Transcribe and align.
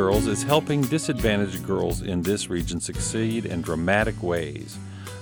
Girls 0.00 0.28
is 0.28 0.42
helping 0.42 0.80
disadvantaged 0.80 1.66
girls 1.66 2.00
in 2.00 2.22
this 2.22 2.48
region 2.48 2.80
succeed 2.80 3.44
in 3.44 3.60
dramatic 3.60 4.22
ways. 4.22 4.78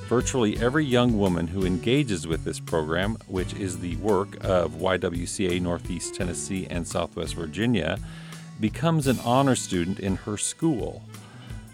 Virtually 0.06 0.56
every 0.58 0.84
young 0.84 1.18
woman 1.18 1.48
who 1.48 1.66
engages 1.66 2.28
with 2.28 2.44
this 2.44 2.60
program, 2.60 3.16
which 3.26 3.54
is 3.54 3.80
the 3.80 3.96
work 3.96 4.36
of 4.44 4.74
YWCA 4.74 5.60
Northeast 5.60 6.14
Tennessee 6.14 6.68
and 6.70 6.86
Southwest 6.86 7.34
Virginia, 7.34 7.98
becomes 8.60 9.08
an 9.08 9.18
honor 9.24 9.56
student 9.56 9.98
in 9.98 10.14
her 10.14 10.36
school. 10.36 11.02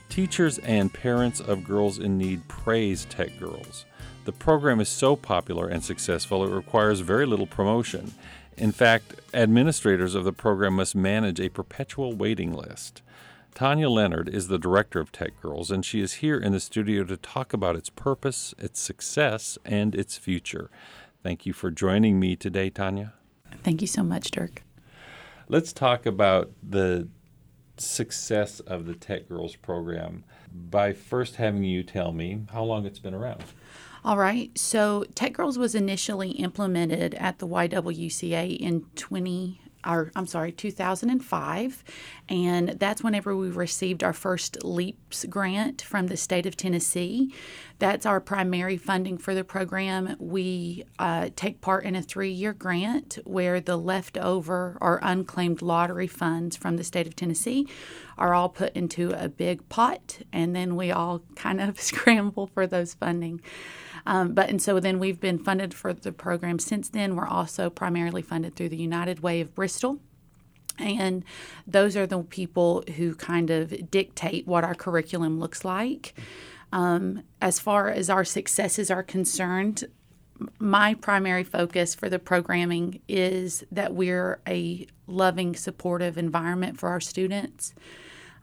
Teachers 0.08 0.56
and 0.60 0.90
parents 0.90 1.40
of 1.40 1.62
girls 1.62 1.98
in 1.98 2.16
need 2.16 2.48
praise 2.48 3.04
Tech 3.04 3.38
Girls. 3.38 3.84
The 4.24 4.32
program 4.32 4.80
is 4.80 4.88
so 4.88 5.14
popular 5.14 5.68
and 5.68 5.84
successful 5.84 6.42
it 6.46 6.56
requires 6.56 7.00
very 7.00 7.26
little 7.26 7.46
promotion. 7.46 8.14
In 8.56 8.72
fact, 8.72 9.14
administrators 9.32 10.14
of 10.14 10.24
the 10.24 10.32
program 10.32 10.74
must 10.74 10.94
manage 10.94 11.40
a 11.40 11.48
perpetual 11.48 12.14
waiting 12.14 12.52
list. 12.52 13.02
Tanya 13.54 13.88
Leonard 13.88 14.28
is 14.28 14.48
the 14.48 14.58
director 14.58 15.00
of 15.00 15.12
Tech 15.12 15.40
Girls, 15.40 15.70
and 15.70 15.84
she 15.84 16.00
is 16.00 16.14
here 16.14 16.38
in 16.38 16.52
the 16.52 16.60
studio 16.60 17.04
to 17.04 17.16
talk 17.16 17.52
about 17.52 17.76
its 17.76 17.90
purpose, 17.90 18.54
its 18.58 18.80
success, 18.80 19.58
and 19.64 19.94
its 19.94 20.16
future. 20.16 20.70
Thank 21.22 21.46
you 21.46 21.52
for 21.52 21.70
joining 21.70 22.18
me 22.18 22.36
today, 22.36 22.70
Tanya. 22.70 23.14
Thank 23.62 23.80
you 23.80 23.86
so 23.86 24.02
much, 24.02 24.30
Dirk. 24.30 24.62
Let's 25.48 25.72
talk 25.72 26.06
about 26.06 26.50
the 26.62 27.08
success 27.76 28.60
of 28.60 28.86
the 28.86 28.94
Tech 28.94 29.28
Girls 29.28 29.56
program 29.56 30.24
by 30.52 30.92
first 30.92 31.36
having 31.36 31.64
you 31.64 31.82
tell 31.82 32.12
me 32.12 32.40
how 32.52 32.62
long 32.62 32.86
it's 32.86 32.98
been 32.98 33.14
around. 33.14 33.44
All 34.04 34.18
right. 34.18 34.56
So 34.58 35.04
Tech 35.14 35.32
Girls 35.32 35.56
was 35.56 35.74
initially 35.74 36.32
implemented 36.32 37.14
at 37.14 37.38
the 37.38 37.48
YWCA 37.48 38.54
in 38.58 38.82
20 38.96 39.60
our 39.84 40.10
I'm 40.16 40.26
sorry, 40.26 40.52
2005, 40.52 41.84
and 42.28 42.70
that's 42.70 43.02
whenever 43.02 43.36
we 43.36 43.50
received 43.50 44.02
our 44.02 44.12
first 44.12 44.64
LEAPS 44.64 45.26
grant 45.26 45.82
from 45.82 46.06
the 46.06 46.16
state 46.16 46.46
of 46.46 46.56
Tennessee. 46.56 47.32
That's 47.78 48.06
our 48.06 48.20
primary 48.20 48.76
funding 48.76 49.18
for 49.18 49.34
the 49.34 49.44
program. 49.44 50.16
We 50.18 50.84
uh, 50.98 51.30
take 51.36 51.60
part 51.60 51.84
in 51.84 51.96
a 51.96 52.02
three-year 52.02 52.54
grant 52.54 53.18
where 53.24 53.60
the 53.60 53.76
leftover 53.76 54.78
or 54.80 55.00
unclaimed 55.02 55.60
lottery 55.60 56.06
funds 56.06 56.56
from 56.56 56.76
the 56.76 56.84
state 56.84 57.06
of 57.06 57.14
Tennessee 57.14 57.68
are 58.16 58.32
all 58.32 58.48
put 58.48 58.74
into 58.74 59.10
a 59.12 59.28
big 59.28 59.68
pot, 59.68 60.20
and 60.32 60.56
then 60.56 60.76
we 60.76 60.90
all 60.90 61.22
kind 61.36 61.60
of 61.60 61.80
scramble 61.80 62.46
for 62.46 62.66
those 62.66 62.94
funding. 62.94 63.40
Um, 64.06 64.34
but 64.34 64.50
and 64.50 64.60
so 64.60 64.80
then 64.80 64.98
we've 64.98 65.20
been 65.20 65.38
funded 65.38 65.72
for 65.72 65.92
the 65.92 66.12
program 66.12 66.58
since 66.58 66.88
then. 66.88 67.16
We're 67.16 67.26
also 67.26 67.70
primarily 67.70 68.22
funded 68.22 68.54
through 68.54 68.68
the 68.70 68.76
United 68.76 69.20
Way 69.20 69.40
of 69.40 69.54
Bristol. 69.54 69.98
And 70.78 71.24
those 71.66 71.96
are 71.96 72.06
the 72.06 72.18
people 72.22 72.82
who 72.96 73.14
kind 73.14 73.50
of 73.50 73.90
dictate 73.90 74.46
what 74.46 74.64
our 74.64 74.74
curriculum 74.74 75.38
looks 75.38 75.64
like. 75.64 76.14
Um, 76.72 77.22
as 77.40 77.60
far 77.60 77.90
as 77.90 78.10
our 78.10 78.24
successes 78.24 78.90
are 78.90 79.02
concerned, 79.02 79.84
my 80.58 80.94
primary 80.94 81.44
focus 81.44 81.94
for 81.94 82.08
the 82.08 82.18
programming 82.18 83.00
is 83.06 83.64
that 83.70 83.94
we're 83.94 84.40
a 84.48 84.86
loving, 85.06 85.54
supportive 85.54 86.18
environment 86.18 86.78
for 86.78 86.88
our 86.88 87.00
students. 87.00 87.74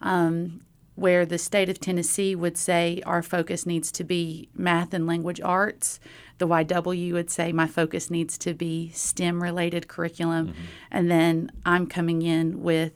Um, 0.01 0.61
where 0.95 1.25
the 1.25 1.37
state 1.37 1.69
of 1.69 1.79
Tennessee 1.79 2.35
would 2.35 2.57
say 2.57 3.01
our 3.05 3.23
focus 3.23 3.65
needs 3.65 3.91
to 3.93 4.03
be 4.03 4.49
math 4.53 4.93
and 4.93 5.07
language 5.07 5.41
arts, 5.41 5.99
the 6.37 6.47
YW 6.47 7.13
would 7.13 7.29
say 7.29 7.51
my 7.51 7.67
focus 7.67 8.09
needs 8.09 8.37
to 8.39 8.53
be 8.53 8.91
STEM 8.93 9.41
related 9.41 9.87
curriculum. 9.87 10.49
Mm-hmm. 10.49 10.61
And 10.91 11.11
then 11.11 11.51
I'm 11.65 11.87
coming 11.87 12.21
in 12.21 12.61
with 12.61 12.93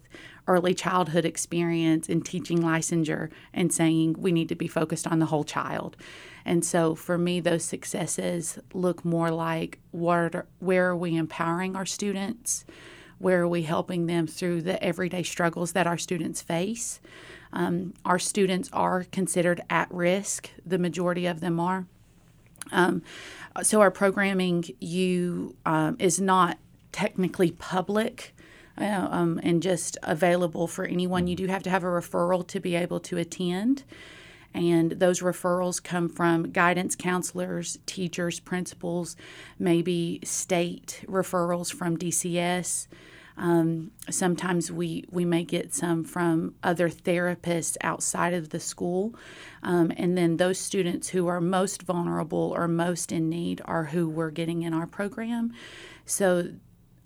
early 0.47 0.73
childhood 0.73 1.25
experience 1.25 2.07
and 2.07 2.23
teaching 2.23 2.59
licensure 2.59 3.29
and 3.53 3.73
saying 3.73 4.15
we 4.19 4.31
need 4.31 4.49
to 4.49 4.55
be 4.55 4.67
focused 4.67 5.07
on 5.07 5.19
the 5.19 5.27
whole 5.27 5.43
child. 5.43 5.97
And 6.45 6.63
so 6.63 6.93
for 6.93 7.17
me, 7.17 7.39
those 7.39 7.63
successes 7.63 8.59
look 8.73 9.03
more 9.03 9.31
like 9.31 9.79
what 9.91 10.35
are, 10.35 10.45
where 10.59 10.89
are 10.89 10.95
we 10.95 11.15
empowering 11.15 11.75
our 11.75 11.85
students? 11.85 12.65
Where 13.19 13.41
are 13.41 13.47
we 13.47 13.63
helping 13.63 14.07
them 14.07 14.27
through 14.27 14.61
the 14.61 14.81
everyday 14.83 15.23
struggles 15.23 15.71
that 15.71 15.87
our 15.87 15.97
students 15.97 16.41
face? 16.41 16.99
Um, 17.53 17.93
our 18.03 18.19
students 18.19 18.69
are 18.73 19.05
considered 19.05 19.61
at 19.69 19.91
risk, 19.91 20.49
the 20.65 20.77
majority 20.77 21.25
of 21.25 21.39
them 21.39 21.59
are. 21.59 21.85
Um, 22.71 23.03
so 23.63 23.81
our 23.81 23.91
programming 23.91 24.65
you 24.79 25.55
um, 25.65 25.95
is 25.99 26.19
not 26.19 26.57
technically 26.91 27.51
public 27.51 28.35
uh, 28.77 29.07
um, 29.09 29.39
and 29.43 29.61
just 29.61 29.97
available 30.03 30.67
for 30.67 30.85
anyone. 30.85 31.27
You 31.27 31.35
do 31.35 31.47
have 31.47 31.63
to 31.63 31.69
have 31.69 31.83
a 31.83 31.87
referral 31.87 32.45
to 32.47 32.59
be 32.59 32.75
able 32.75 32.99
to 33.01 33.17
attend. 33.17 33.83
And 34.55 34.91
those 34.93 35.19
referrals 35.19 35.83
come 35.83 36.07
from 36.07 36.51
guidance 36.51 36.95
counselors, 36.95 37.77
teachers, 37.85 38.39
principals, 38.39 39.17
maybe 39.59 40.21
state 40.23 41.03
referrals 41.07 41.73
from 41.73 41.97
DCS. 41.97 42.87
Um, 43.37 43.91
sometimes 44.09 44.71
we, 44.71 45.03
we 45.11 45.25
may 45.25 45.43
get 45.43 45.73
some 45.73 46.05
from 46.05 46.55
other 46.63 46.89
therapists 46.89 47.75
outside 47.81 48.33
of 48.33 48.49
the 48.49 48.61
school. 48.61 49.13
Um, 49.61 49.91
and 49.97 50.17
then 50.17 50.37
those 50.37 50.57
students 50.57 51.09
who 51.09 51.27
are 51.27 51.41
most 51.41 51.83
vulnerable 51.83 52.53
or 52.55 52.69
most 52.69 53.11
in 53.11 53.27
need 53.27 53.61
are 53.65 53.85
who 53.85 54.07
we're 54.07 54.31
getting 54.31 54.63
in 54.63 54.73
our 54.73 54.87
program. 54.87 55.53
So 56.05 56.53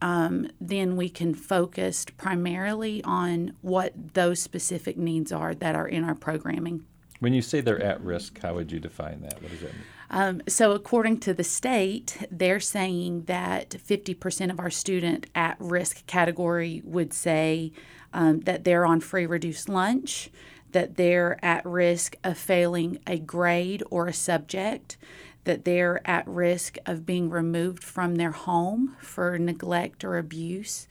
um, 0.04 0.52
then 0.62 0.96
we 0.96 1.10
can 1.10 1.34
focus 1.34 2.06
primarily 2.16 3.04
on 3.04 3.54
what 3.62 4.14
those 4.14 4.40
specific 4.40 4.98
needs 4.98 5.32
are 5.32 5.56
that 5.56 5.74
are 5.74 5.88
in 5.88 6.04
our 6.04 6.16
programming. 6.16 6.86
When 7.20 7.34
you 7.34 7.42
say 7.42 7.62
they're 7.62 7.82
at 7.82 8.02
risk, 8.02 8.40
how 8.42 8.56
would 8.56 8.72
you 8.72 8.80
define 8.80 9.22
that? 9.22 9.42
What 9.42 9.52
does 9.52 9.62
that 9.62 9.74
mean? 9.74 9.84
Um, 10.12 10.42
so, 10.48 10.72
according 10.72 11.20
to 11.22 11.34
the 11.34 11.44
state, 11.44 12.18
they're 12.32 12.60
saying 12.60 13.24
that 13.26 13.70
50% 13.72 14.50
of 14.50 14.60
our 14.60 14.72
student 14.72 15.28
at 15.36 15.58
risk 15.60 16.06
category 16.08 16.82
would 16.84 17.14
say 17.14 17.72
um, 18.14 18.40
that 18.42 18.64
they're 18.64 18.86
on 18.86 19.02
free 19.02 19.28
reduced 19.28 19.70
lunch, 19.70 20.32
that 20.72 20.96
they're 20.96 21.44
at 21.46 21.64
risk 21.66 22.16
of 22.24 22.38
failing 22.38 23.00
a 23.06 23.20
grade 23.20 23.84
or 23.92 24.08
a 24.08 24.14
subject, 24.14 24.98
that 25.44 25.66
they're 25.66 26.02
at 26.08 26.28
risk 26.28 26.78
of 26.86 27.06
being 27.06 27.30
removed 27.30 27.84
from 27.84 28.16
their 28.16 28.32
home 28.32 28.96
for 29.00 29.38
neglect 29.38 30.04
or 30.04 30.18
abuse. 30.18 30.88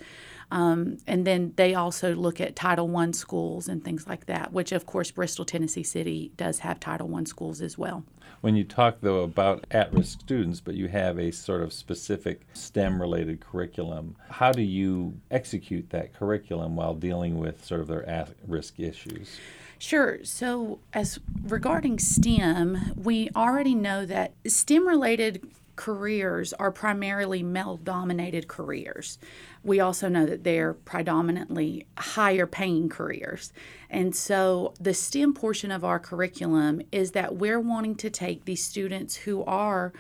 Um, 0.51 0.99
and 1.07 1.27
then 1.27 1.53
they 1.57 1.75
also 1.75 2.15
look 2.15 2.41
at 2.41 2.57
Title 2.57 2.95
I 2.97 3.11
schools 3.11 3.69
and 3.69 3.85
things 3.85 4.07
like 4.07 4.27
that, 4.27 4.53
which, 4.53 4.73
of 4.73 4.87
course, 4.87 5.11
Bristol, 5.11 5.45
Tennessee 5.45 5.83
City 5.83 6.33
does 6.37 6.61
have 6.61 6.81
Title 6.81 7.15
I 7.15 7.25
schools 7.25 7.61
as 7.61 7.77
well. 7.77 8.05
When 8.41 8.55
you 8.55 8.65
talk, 8.65 8.99
though, 9.01 9.23
about 9.23 9.67
at 9.71 9.93
risk 9.93 10.21
students, 10.21 10.61
but 10.61 10.75
you 10.75 10.89
have 10.89 11.19
a 11.19 11.33
sort 11.33 11.63
of 11.63 11.73
specific 11.73 12.43
STEM 12.55 13.01
related 13.01 13.41
curriculum, 13.41 14.17
how 14.31 14.53
do 14.53 14.63
you 14.63 15.21
execute 15.31 15.91
that 15.91 16.15
curriculum 16.15 16.77
while 16.77 16.95
dealing 16.95 17.39
with 17.39 17.65
sort 17.65 17.81
of 17.81 17.89
their 17.89 18.09
at 18.09 18.31
risk 18.47 18.79
issues? 18.79 19.39
Sure. 19.79 20.25
So, 20.25 20.81
as 20.93 21.21
regarding 21.45 21.99
STEM, 21.99 22.95
we 22.97 23.31
already 23.37 23.75
know 23.75 24.07
that 24.07 24.33
STEM 24.47 24.87
related 24.87 25.49
careers 25.79 26.53
are 26.55 26.73
primarily 26.73 27.41
male 27.41 27.77
dominated 27.77 28.49
careers. 28.49 29.17
We 29.63 29.79
also 29.79 30.09
know 30.09 30.27
that 30.27 30.43
they're 30.43 30.75
predominantly 30.75 31.87
higher 31.97 32.49
paying 32.49 32.89
careers. 32.89 33.53
And 33.89 34.15
so 34.15 34.75
the 34.81 34.93
STEM 34.93 35.35
portion 35.35 35.71
of 35.71 35.85
our 35.85 36.01
curriculum 36.01 36.83
is 36.91 37.13
that 37.13 37.37
we're 37.37 37.61
wanting 37.61 37.95
to 37.97 38.11
take 38.11 38.45
these 38.45 38.65
students 38.65 39.15
who 39.19 39.45
are 39.45 39.93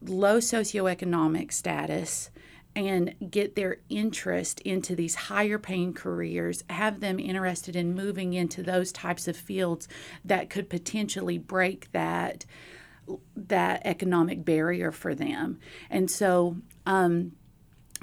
low 0.00 0.38
socioeconomic 0.38 1.52
status 1.52 2.30
and 2.76 3.12
get 3.28 3.56
their 3.56 3.78
interest 3.88 4.60
into 4.60 4.94
these 4.94 5.16
higher 5.16 5.58
paying 5.58 5.94
careers, 5.94 6.62
have 6.70 7.00
them 7.00 7.18
interested 7.18 7.74
in 7.74 7.92
moving 7.92 8.34
into 8.34 8.62
those 8.62 8.92
types 8.92 9.26
of 9.26 9.36
fields 9.36 9.88
that 10.24 10.48
could 10.48 10.70
potentially 10.70 11.38
break 11.38 11.90
that 11.90 12.46
that 13.36 13.82
economic 13.84 14.44
barrier 14.44 14.92
for 14.92 15.14
them. 15.14 15.58
And 15.90 16.10
so, 16.10 16.56
um, 16.86 17.32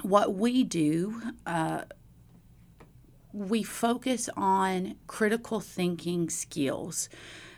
what 0.02 0.34
we 0.34 0.64
do, 0.64 1.20
uh, 1.46 1.82
we 3.32 3.62
focus 3.62 4.28
on 4.36 4.96
critical 5.06 5.60
thinking 5.60 6.30
skills. 6.30 7.08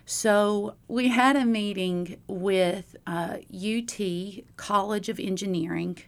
So, 0.05 0.75
we 0.89 1.09
had 1.09 1.37
a 1.37 1.44
meeting 1.44 2.19
with 2.27 2.97
uh, 3.06 3.39
UT 3.55 4.00
College 4.56 5.09
of 5.09 5.21
Engineering 5.21 5.99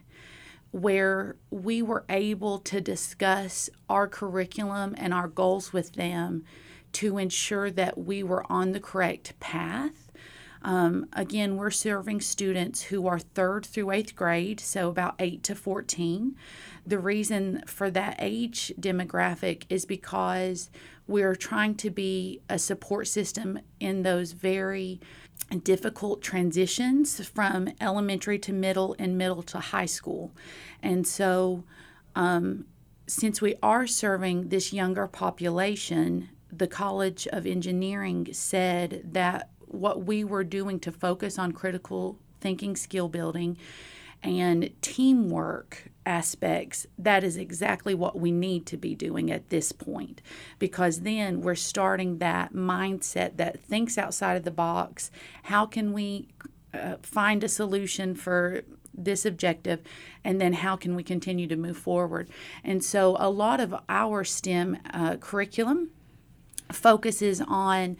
where 0.71 1.37
we 1.51 1.81
were 1.81 2.03
able 2.09 2.59
to 2.59 2.81
discuss 2.81 3.69
our 3.87 4.09
curriculum 4.09 4.93
and 4.97 5.13
our 5.13 5.29
goals 5.29 5.71
with 5.71 5.93
them 5.93 6.43
to 6.91 7.17
ensure 7.17 7.71
that 7.71 7.97
we 7.97 8.21
were 8.21 8.49
on 8.51 8.73
the 8.73 8.79
correct 8.81 9.39
path 9.39 10.04
Um, 10.65 11.05
again, 11.13 11.57
we're 11.57 11.69
serving 11.69 12.21
students 12.21 12.81
who 12.81 13.05
are 13.05 13.19
third 13.19 13.67
through 13.67 13.91
eighth 13.91 14.15
grade, 14.15 14.59
so 14.59 14.89
about 14.89 15.13
8 15.19 15.43
to 15.43 15.53
14. 15.53 16.35
The 16.87 16.97
reason 16.97 17.61
for 17.67 17.91
that 17.91 18.15
age 18.17 18.73
demographic 18.79 19.65
is 19.69 19.85
because 19.85 20.71
we're 21.05 21.35
trying 21.35 21.75
to 21.75 21.91
be 21.91 22.41
a 22.49 22.57
support 22.57 23.07
system 23.07 23.59
in 23.79 24.01
those 24.01 24.31
very 24.31 24.99
difficult 25.61 26.23
transitions 26.23 27.23
from 27.27 27.69
elementary 27.79 28.39
to 28.39 28.51
middle 28.51 28.95
and 28.97 29.19
middle 29.19 29.43
to 29.43 29.59
high 29.59 29.85
school. 29.85 30.31
And 30.81 31.05
so, 31.05 31.63
um, 32.15 32.65
since 33.05 33.39
we 33.39 33.53
are 33.61 33.85
serving 33.85 34.49
this 34.49 34.73
younger 34.73 35.05
population, 35.05 36.29
the 36.51 36.67
College 36.67 37.27
of 37.27 37.45
Engineering 37.45 38.29
said 38.31 39.01
that 39.13 39.51
what 39.75 40.05
we 40.05 40.23
were 40.23 40.43
doing 40.43 40.79
to 40.81 40.91
focus 40.91 41.37
on 41.37 41.51
critical 41.51 42.17
thinking 42.39 42.75
skill 42.75 43.09
building 43.09 43.57
and 44.23 44.71
teamwork 44.81 45.89
aspects, 46.05 46.87
that 46.97 47.23
is 47.23 47.37
exactly 47.37 47.93
what 47.93 48.19
we 48.19 48.31
need 48.31 48.65
to 48.67 48.77
be 48.77 48.95
doing 48.95 49.31
at 49.31 49.49
this 49.49 49.71
point 49.71 50.21
because 50.59 51.01
then 51.01 51.41
we're 51.41 51.55
starting 51.55 52.17
that 52.17 52.53
mindset 52.53 53.37
that 53.37 53.59
thinks 53.59 53.97
outside 53.97 54.35
of 54.35 54.43
the 54.43 54.51
box. 54.51 55.11
How 55.43 55.65
can 55.65 55.93
we 55.93 56.29
uh, 56.73 56.95
find 57.01 57.43
a 57.43 57.49
solution 57.49 58.15
for 58.15 58.61
this 58.93 59.25
objective 59.25 59.81
and 60.23 60.39
then 60.39 60.53
how 60.53 60.75
can 60.75 60.95
we 60.95 61.03
continue 61.03 61.47
to 61.47 61.55
move 61.55 61.77
forward? 61.77 62.29
And 62.63 62.83
so 62.83 63.15
a 63.19 63.29
lot 63.29 63.59
of 63.59 63.75
our 63.89 64.23
STEM 64.23 64.79
uh, 64.91 65.17
curriculum 65.17 65.91
focuses 66.71 67.41
on 67.41 67.97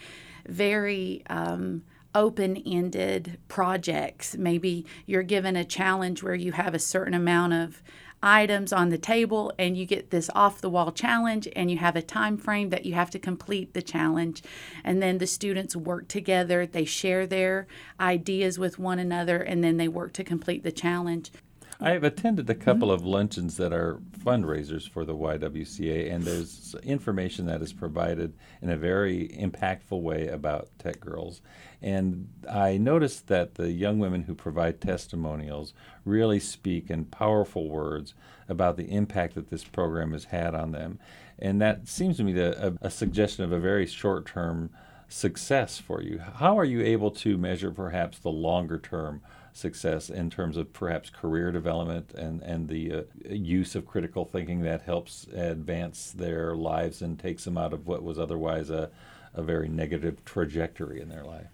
very 0.47 1.23
um, 1.29 1.83
open 2.13 2.57
ended 2.65 3.37
projects. 3.47 4.35
Maybe 4.37 4.85
you're 5.05 5.23
given 5.23 5.55
a 5.55 5.65
challenge 5.65 6.23
where 6.23 6.35
you 6.35 6.53
have 6.53 6.73
a 6.73 6.79
certain 6.79 7.13
amount 7.13 7.53
of 7.53 7.83
items 8.23 8.73
on 8.73 8.89
the 8.89 8.97
table 8.97 9.53
and 9.59 9.77
you 9.77 9.85
get 9.85 10.09
this 10.09 10.29
off 10.33 10.61
the 10.61 10.69
wall 10.69 10.91
challenge 10.91 11.47
and 11.55 11.69
you 11.69 11.77
have 11.77 11.95
a 11.95 12.01
time 12.01 12.37
frame 12.37 12.69
that 12.69 12.85
you 12.85 12.93
have 12.93 13.11
to 13.11 13.19
complete 13.19 13.73
the 13.73 13.81
challenge. 13.81 14.41
And 14.83 15.01
then 15.01 15.19
the 15.19 15.27
students 15.27 15.75
work 15.75 16.07
together. 16.07 16.65
They 16.65 16.85
share 16.85 17.27
their 17.27 17.67
ideas 17.99 18.57
with 18.57 18.79
one 18.79 18.97
another 18.97 19.37
and 19.37 19.63
then 19.63 19.77
they 19.77 19.87
work 19.87 20.13
to 20.13 20.23
complete 20.23 20.63
the 20.63 20.71
challenge 20.71 21.31
I 21.79 21.91
have 21.91 22.05
attended 22.05 22.49
a 22.49 22.55
couple 22.55 22.89
of 22.89 23.05
luncheons 23.05 23.57
that 23.57 23.73
are 23.73 23.99
fundraisers 24.19 24.89
for 24.89 25.03
the 25.03 25.15
YWCA, 25.15 26.11
and 26.11 26.23
there's 26.23 26.73
information 26.83 27.47
that 27.47 27.61
is 27.61 27.73
provided 27.73 28.33
in 28.61 28.69
a 28.69 28.77
very 28.77 29.27
impactful 29.37 30.01
way 30.01 30.27
about 30.27 30.69
Tech 30.79 31.01
Girls. 31.01 31.41
And 31.81 32.29
I 32.49 32.77
noticed 32.77 33.27
that 33.27 33.55
the 33.55 33.71
young 33.71 33.99
women 33.99 34.23
who 34.23 34.35
provide 34.35 34.79
testimonials 34.79 35.73
really 36.05 36.39
speak 36.39 36.89
in 36.89 37.05
powerful 37.05 37.69
words 37.69 38.13
about 38.47 38.77
the 38.77 38.89
impact 38.89 39.35
that 39.35 39.49
this 39.49 39.65
program 39.65 40.13
has 40.13 40.25
had 40.25 40.55
on 40.55 40.71
them. 40.71 40.99
And 41.37 41.61
that 41.61 41.89
seems 41.89 42.17
to 42.17 42.23
me 42.23 42.33
to, 42.33 42.67
a, 42.67 42.87
a 42.87 42.89
suggestion 42.89 43.43
of 43.43 43.51
a 43.51 43.59
very 43.59 43.85
short 43.85 44.25
term 44.25 44.69
success 45.09 45.77
for 45.77 46.01
you. 46.01 46.19
How 46.19 46.57
are 46.57 46.65
you 46.65 46.81
able 46.81 47.11
to 47.11 47.37
measure 47.37 47.71
perhaps 47.71 48.17
the 48.17 48.31
longer 48.31 48.79
term 48.79 49.21
success 49.55 50.09
in 50.09 50.29
terms 50.29 50.57
of 50.57 50.73
perhaps 50.73 51.09
career 51.09 51.49
development 51.49 52.13
and, 52.13 52.41
and 52.41 52.67
the 52.67 52.91
uh, 52.91 53.01
use 53.29 53.73
of 53.73 53.85
critical 53.85 54.25
thinking 54.25 54.61
that 54.61 54.81
helps 54.81 55.27
advance 55.33 56.11
their 56.11 56.55
lives 56.55 57.01
and 57.01 57.17
takes 57.17 57.45
them 57.45 57.57
out 57.57 57.71
of 57.71 57.87
what 57.87 58.03
was 58.03 58.19
otherwise 58.19 58.69
a, 58.69 58.91
a 59.33 59.41
very 59.41 59.69
negative 59.69 60.23
trajectory 60.25 60.99
in 60.99 61.07
their 61.07 61.23
life? 61.23 61.47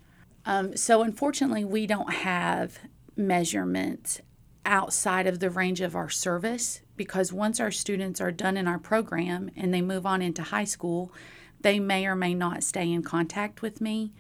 Um, 0.47 0.75
so, 0.75 1.03
unfortunately, 1.03 1.63
we 1.63 1.85
don't 1.85 2.11
have 2.11 2.79
measurements 3.15 4.19
outside 4.65 5.27
of 5.27 5.39
the 5.39 5.51
range 5.51 5.81
of 5.81 5.95
our 5.95 6.09
service 6.09 6.81
because 6.97 7.31
once 7.31 7.59
our 7.59 7.71
students 7.71 8.19
are 8.19 8.31
done 8.31 8.57
in 8.57 8.67
our 8.67 8.79
program 8.79 9.51
and 9.55 9.71
they 9.71 9.81
move 9.81 10.07
on 10.07 10.23
into 10.23 10.41
high 10.41 10.63
school, 10.63 11.11
they 11.61 11.79
may 11.79 12.07
or 12.07 12.15
may 12.15 12.33
not 12.33 12.63
stay 12.63 12.91
in 12.91 13.03
contact 13.03 13.61
with 13.61 13.79
me. 13.79 14.11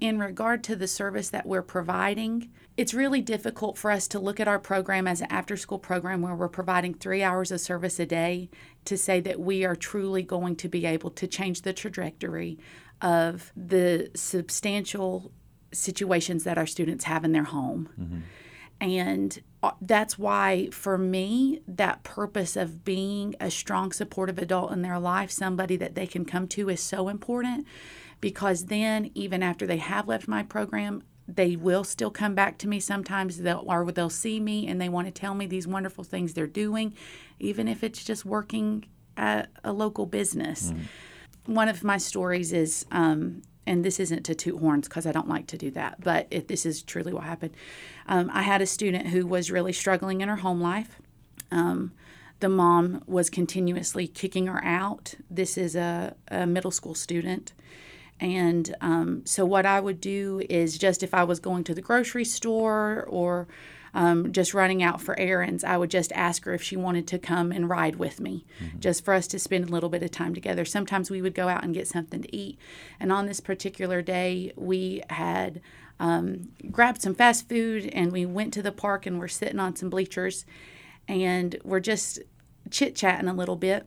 In 0.00 0.18
regard 0.18 0.62
to 0.64 0.76
the 0.76 0.86
service 0.86 1.30
that 1.30 1.46
we're 1.46 1.62
providing, 1.62 2.50
it's 2.76 2.94
really 2.94 3.20
difficult 3.20 3.76
for 3.76 3.90
us 3.90 4.06
to 4.08 4.20
look 4.20 4.38
at 4.38 4.46
our 4.46 4.58
program 4.58 5.08
as 5.08 5.20
an 5.20 5.26
after 5.30 5.56
school 5.56 5.78
program 5.78 6.22
where 6.22 6.34
we're 6.34 6.48
providing 6.48 6.94
three 6.94 7.22
hours 7.22 7.50
of 7.50 7.60
service 7.60 7.98
a 7.98 8.06
day 8.06 8.48
to 8.84 8.96
say 8.96 9.20
that 9.20 9.40
we 9.40 9.64
are 9.64 9.74
truly 9.74 10.22
going 10.22 10.54
to 10.56 10.68
be 10.68 10.86
able 10.86 11.10
to 11.10 11.26
change 11.26 11.62
the 11.62 11.72
trajectory 11.72 12.58
of 13.02 13.52
the 13.56 14.10
substantial 14.14 15.32
situations 15.72 16.44
that 16.44 16.58
our 16.58 16.66
students 16.66 17.04
have 17.04 17.24
in 17.24 17.32
their 17.32 17.44
home. 17.44 17.88
Mm-hmm. 18.00 18.18
And 18.80 19.42
uh, 19.62 19.72
that's 19.80 20.16
why, 20.16 20.68
for 20.70 20.96
me, 20.96 21.60
that 21.66 22.04
purpose 22.04 22.56
of 22.56 22.84
being 22.84 23.34
a 23.40 23.50
strong, 23.50 23.90
supportive 23.90 24.38
adult 24.38 24.70
in 24.70 24.82
their 24.82 25.00
life, 25.00 25.32
somebody 25.32 25.76
that 25.76 25.96
they 25.96 26.06
can 26.06 26.24
come 26.24 26.46
to, 26.48 26.68
is 26.68 26.80
so 26.80 27.08
important 27.08 27.66
because 28.20 28.66
then, 28.66 29.10
even 29.14 29.42
after 29.42 29.66
they 29.66 29.76
have 29.78 30.08
left 30.08 30.28
my 30.28 30.42
program, 30.42 31.02
they 31.26 31.56
will 31.56 31.84
still 31.84 32.10
come 32.10 32.34
back 32.34 32.56
to 32.56 32.66
me 32.66 32.80
sometimes 32.80 33.38
they'll 33.38 33.62
or 33.66 33.92
they'll 33.92 34.08
see 34.08 34.40
me 34.40 34.66
and 34.66 34.80
they 34.80 34.88
want 34.88 35.06
to 35.06 35.10
tell 35.10 35.34
me 35.34 35.44
these 35.44 35.66
wonderful 35.66 36.02
things 36.02 36.32
they're 36.32 36.46
doing 36.46 36.94
even 37.38 37.68
if 37.68 37.84
it's 37.84 38.02
just 38.02 38.24
working 38.24 38.82
at 39.18 39.50
a 39.62 39.70
local 39.70 40.06
business 40.06 40.72
mm. 40.72 40.80
one 41.44 41.68
of 41.68 41.84
my 41.84 41.98
stories 41.98 42.50
is 42.54 42.86
um, 42.92 43.42
and 43.68 43.84
this 43.84 44.00
isn't 44.00 44.24
to 44.24 44.34
toot 44.34 44.58
horns 44.58 44.88
because 44.88 45.06
I 45.06 45.12
don't 45.12 45.28
like 45.28 45.46
to 45.48 45.58
do 45.58 45.70
that, 45.72 46.02
but 46.02 46.26
it, 46.30 46.48
this 46.48 46.64
is 46.64 46.82
truly 46.82 47.12
what 47.12 47.24
happened. 47.24 47.54
Um, 48.06 48.30
I 48.32 48.42
had 48.42 48.62
a 48.62 48.66
student 48.66 49.08
who 49.08 49.26
was 49.26 49.50
really 49.50 49.74
struggling 49.74 50.22
in 50.22 50.28
her 50.28 50.36
home 50.36 50.60
life. 50.60 50.98
Um, 51.50 51.92
the 52.40 52.48
mom 52.48 53.02
was 53.06 53.28
continuously 53.28 54.06
kicking 54.06 54.46
her 54.46 54.64
out. 54.64 55.14
This 55.30 55.58
is 55.58 55.76
a, 55.76 56.16
a 56.28 56.46
middle 56.46 56.70
school 56.70 56.94
student. 56.94 57.52
And 58.20 58.74
um, 58.80 59.22
so, 59.24 59.44
what 59.44 59.66
I 59.66 59.80
would 59.80 60.00
do 60.00 60.42
is 60.48 60.76
just 60.76 61.02
if 61.02 61.14
I 61.14 61.24
was 61.24 61.38
going 61.38 61.64
to 61.64 61.74
the 61.74 61.82
grocery 61.82 62.24
store 62.24 63.04
or 63.08 63.46
um, 63.94 64.32
just 64.32 64.54
running 64.54 64.82
out 64.82 65.00
for 65.00 65.18
errands, 65.18 65.64
I 65.64 65.76
would 65.76 65.90
just 65.90 66.12
ask 66.12 66.44
her 66.44 66.52
if 66.52 66.62
she 66.62 66.76
wanted 66.76 67.06
to 67.08 67.18
come 67.18 67.52
and 67.52 67.68
ride 67.68 67.96
with 67.96 68.20
me, 68.20 68.44
mm-hmm. 68.62 68.80
just 68.80 69.04
for 69.04 69.14
us 69.14 69.26
to 69.28 69.38
spend 69.38 69.68
a 69.68 69.72
little 69.72 69.88
bit 69.88 70.02
of 70.02 70.10
time 70.10 70.34
together. 70.34 70.64
Sometimes 70.64 71.10
we 71.10 71.22
would 71.22 71.34
go 71.34 71.48
out 71.48 71.64
and 71.64 71.74
get 71.74 71.88
something 71.88 72.22
to 72.22 72.36
eat. 72.36 72.58
And 73.00 73.12
on 73.12 73.26
this 73.26 73.40
particular 73.40 74.02
day, 74.02 74.52
we 74.56 75.02
had 75.10 75.60
um, 76.00 76.50
grabbed 76.70 77.02
some 77.02 77.14
fast 77.14 77.48
food 77.48 77.90
and 77.92 78.12
we 78.12 78.26
went 78.26 78.52
to 78.54 78.62
the 78.62 78.72
park 78.72 79.06
and 79.06 79.18
we're 79.18 79.28
sitting 79.28 79.58
on 79.58 79.76
some 79.76 79.90
bleachers 79.90 80.44
and 81.06 81.56
we're 81.64 81.80
just 81.80 82.20
chit 82.70 82.94
chatting 82.94 83.28
a 83.28 83.34
little 83.34 83.56
bit. 83.56 83.86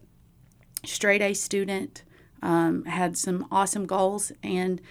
Straight 0.83 1.21
A 1.21 1.33
student 1.33 2.03
um, 2.41 2.85
had 2.85 3.17
some 3.17 3.47
awesome 3.51 3.85
goals. 3.85 4.31
And 4.43 4.81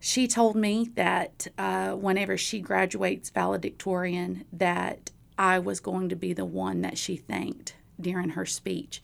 she 0.00 0.26
told 0.28 0.56
me 0.56 0.90
that 0.94 1.46
uh, 1.56 1.92
whenever 1.92 2.36
she 2.36 2.60
graduates 2.60 3.30
valedictorian, 3.30 4.44
that 4.52 5.10
I 5.38 5.58
was 5.58 5.80
going 5.80 6.08
to 6.10 6.16
be 6.16 6.32
the 6.32 6.44
one 6.44 6.82
that 6.82 6.98
she 6.98 7.16
thanked 7.16 7.74
during 8.00 8.30
her 8.30 8.46
speech, 8.46 9.02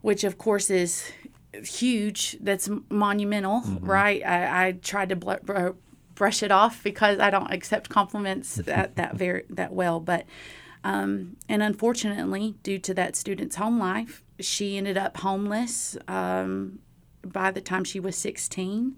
which 0.00 0.24
of 0.24 0.38
course 0.38 0.70
is 0.70 1.10
huge. 1.52 2.38
That's 2.40 2.68
monumental, 2.88 3.60
mm-hmm. 3.60 3.84
right? 3.84 4.22
I, 4.24 4.68
I, 4.68 4.72
tried 4.72 5.10
to 5.10 5.16
bl- 5.16 5.32
br- 5.42 5.70
brush 6.14 6.42
it 6.42 6.50
off 6.50 6.82
because 6.82 7.18
I 7.18 7.30
don't 7.30 7.52
accept 7.52 7.88
compliments 7.88 8.56
that 8.56 8.96
that 8.96 9.16
very 9.16 9.44
that 9.50 9.72
well, 9.72 10.00
but. 10.00 10.26
Um, 10.84 11.36
and 11.48 11.62
unfortunately, 11.62 12.54
due 12.62 12.78
to 12.78 12.94
that 12.94 13.16
student's 13.16 13.56
home 13.56 13.78
life, 13.78 14.24
she 14.40 14.76
ended 14.76 14.98
up 14.98 15.18
homeless 15.18 15.96
um, 16.08 16.80
by 17.24 17.50
the 17.50 17.60
time 17.60 17.84
she 17.84 18.00
was 18.00 18.16
16. 18.16 18.96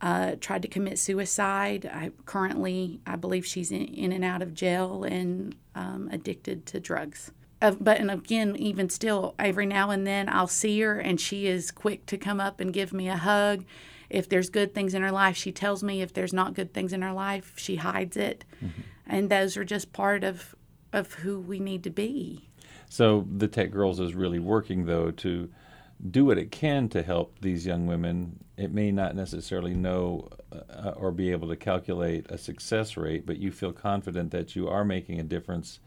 Uh, 0.00 0.34
tried 0.40 0.62
to 0.62 0.68
commit 0.68 0.98
suicide. 0.98 1.86
I 1.86 2.10
currently, 2.26 3.00
I 3.06 3.16
believe 3.16 3.46
she's 3.46 3.70
in, 3.70 3.84
in 3.84 4.12
and 4.12 4.24
out 4.24 4.42
of 4.42 4.52
jail 4.52 5.04
and 5.04 5.54
um, 5.74 6.08
addicted 6.12 6.66
to 6.66 6.80
drugs. 6.80 7.30
Uh, 7.62 7.70
but 7.80 7.98
and 7.98 8.10
again, 8.10 8.56
even 8.56 8.90
still, 8.90 9.34
every 9.38 9.64
now 9.64 9.90
and 9.90 10.06
then 10.06 10.28
I'll 10.28 10.46
see 10.46 10.80
her, 10.80 10.98
and 10.98 11.18
she 11.18 11.46
is 11.46 11.70
quick 11.70 12.04
to 12.06 12.18
come 12.18 12.40
up 12.40 12.60
and 12.60 12.72
give 12.72 12.92
me 12.92 13.08
a 13.08 13.16
hug. 13.16 13.64
If 14.10 14.28
there's 14.28 14.50
good 14.50 14.74
things 14.74 14.92
in 14.92 15.02
her 15.02 15.12
life, 15.12 15.36
she 15.36 15.52
tells 15.52 15.82
me. 15.82 16.02
If 16.02 16.12
there's 16.12 16.32
not 16.32 16.54
good 16.54 16.74
things 16.74 16.92
in 16.92 17.00
her 17.00 17.12
life, 17.12 17.54
she 17.56 17.76
hides 17.76 18.16
it. 18.18 18.44
Mm-hmm. 18.62 18.80
And 19.06 19.30
those 19.30 19.56
are 19.56 19.64
just 19.64 19.92
part 19.92 20.24
of 20.24 20.53
of 20.94 21.12
who 21.14 21.40
we 21.40 21.58
need 21.58 21.82
to 21.84 21.90
be. 21.90 22.48
So 22.88 23.26
the 23.36 23.48
Tech 23.48 23.70
Girls 23.70 24.00
is 24.00 24.14
really 24.14 24.38
working 24.38 24.86
though 24.86 25.10
to 25.10 25.50
do 26.10 26.24
what 26.24 26.38
it 26.38 26.50
can 26.50 26.88
to 26.90 27.02
help 27.02 27.38
these 27.40 27.66
young 27.66 27.86
women. 27.86 28.38
It 28.56 28.72
may 28.72 28.92
not 28.92 29.16
necessarily 29.16 29.74
know 29.74 30.28
uh, 30.52 30.92
or 30.96 31.10
be 31.10 31.30
able 31.32 31.48
to 31.48 31.56
calculate 31.56 32.26
a 32.30 32.38
success 32.38 32.96
rate, 32.96 33.26
but 33.26 33.38
you 33.38 33.50
feel 33.50 33.72
confident 33.72 34.30
that 34.30 34.54
you 34.54 34.68
are 34.68 34.84
making 34.84 35.18
a 35.18 35.24
difference 35.24 35.80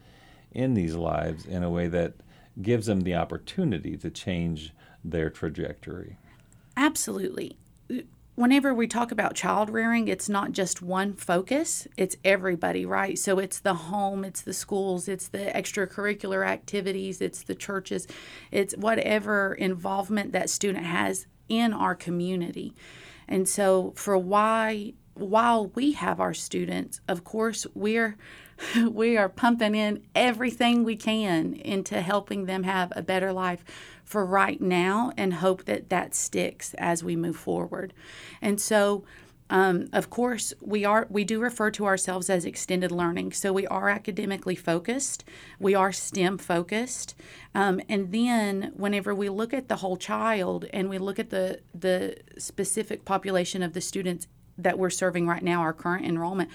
in 0.52 0.74
these 0.74 0.94
lives 0.94 1.46
in 1.46 1.62
a 1.62 1.70
way 1.70 1.88
that 1.88 2.14
gives 2.60 2.86
them 2.86 3.00
the 3.00 3.14
opportunity 3.14 3.96
to 3.96 4.10
change 4.10 4.72
their 5.04 5.30
trajectory. 5.30 6.18
Absolutely. 6.76 7.56
Whenever 8.38 8.72
we 8.72 8.86
talk 8.86 9.10
about 9.10 9.34
child 9.34 9.68
rearing, 9.68 10.06
it's 10.06 10.28
not 10.28 10.52
just 10.52 10.80
one 10.80 11.12
focus, 11.12 11.88
it's 11.96 12.16
everybody, 12.24 12.86
right? 12.86 13.18
So 13.18 13.40
it's 13.40 13.58
the 13.58 13.74
home, 13.74 14.24
it's 14.24 14.42
the 14.42 14.52
schools, 14.52 15.08
it's 15.08 15.26
the 15.26 15.50
extracurricular 15.56 16.46
activities, 16.46 17.20
it's 17.20 17.42
the 17.42 17.56
churches, 17.56 18.06
it's 18.52 18.76
whatever 18.76 19.54
involvement 19.54 20.30
that 20.30 20.50
student 20.50 20.86
has 20.86 21.26
in 21.48 21.72
our 21.72 21.96
community. 21.96 22.74
And 23.26 23.48
so 23.48 23.92
for 23.96 24.16
why 24.16 24.94
while 25.14 25.66
we 25.74 25.92
have 25.92 26.20
our 26.20 26.32
students, 26.32 27.00
of 27.08 27.24
course, 27.24 27.66
we're 27.74 28.16
we 28.88 29.16
are 29.16 29.28
pumping 29.28 29.74
in 29.74 30.04
everything 30.14 30.84
we 30.84 30.94
can 30.94 31.54
into 31.54 32.00
helping 32.00 32.46
them 32.46 32.62
have 32.62 32.92
a 32.94 33.02
better 33.02 33.32
life 33.32 33.64
for 34.08 34.24
right 34.24 34.58
now 34.60 35.12
and 35.18 35.34
hope 35.34 35.66
that 35.66 35.90
that 35.90 36.14
sticks 36.14 36.72
as 36.78 37.04
we 37.04 37.14
move 37.14 37.36
forward. 37.36 37.92
And 38.40 38.58
so, 38.58 39.04
um, 39.50 39.88
of 39.92 40.08
course, 40.08 40.54
we 40.62 40.86
are 40.86 41.06
we 41.10 41.24
do 41.24 41.40
refer 41.40 41.70
to 41.72 41.84
ourselves 41.84 42.30
as 42.30 42.46
extended 42.46 42.90
learning. 42.90 43.32
So 43.32 43.52
we 43.52 43.66
are 43.66 43.90
academically 43.90 44.54
focused, 44.54 45.24
we 45.58 45.74
are 45.74 45.92
STEM 45.92 46.38
focused, 46.38 47.14
um, 47.54 47.82
and 47.86 48.10
then 48.10 48.72
whenever 48.74 49.14
we 49.14 49.28
look 49.28 49.52
at 49.52 49.68
the 49.68 49.76
whole 49.76 49.98
child 49.98 50.64
and 50.72 50.88
we 50.88 50.96
look 50.96 51.18
at 51.18 51.28
the 51.28 51.60
the 51.74 52.16
specific 52.38 53.04
population 53.04 53.62
of 53.62 53.74
the 53.74 53.82
students 53.82 54.26
that 54.56 54.78
we're 54.78 54.90
serving 54.90 55.26
right 55.26 55.42
now, 55.42 55.60
our 55.60 55.74
current 55.74 56.06
enrollment, 56.06 56.50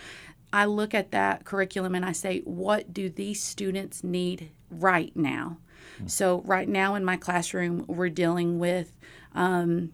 I 0.52 0.66
look 0.66 0.96
at 0.96 1.12
that 1.12 1.46
curriculum 1.46 1.94
and 1.94 2.04
I 2.04 2.14
say, 2.14 2.40
what 2.46 2.94
do 2.94 3.10
these 3.10 3.42
students 3.42 4.04
need 4.04 4.50
right 4.72 5.16
now? 5.16 5.58
Mm-hmm. 5.98 6.08
So, 6.08 6.42
right 6.46 6.68
now 6.68 6.96
in 6.96 7.06
my 7.06 7.18
classroom, 7.18 7.86
we're 7.88 8.10
dealing 8.10 8.60
with 8.60 8.94
um, 9.34 9.94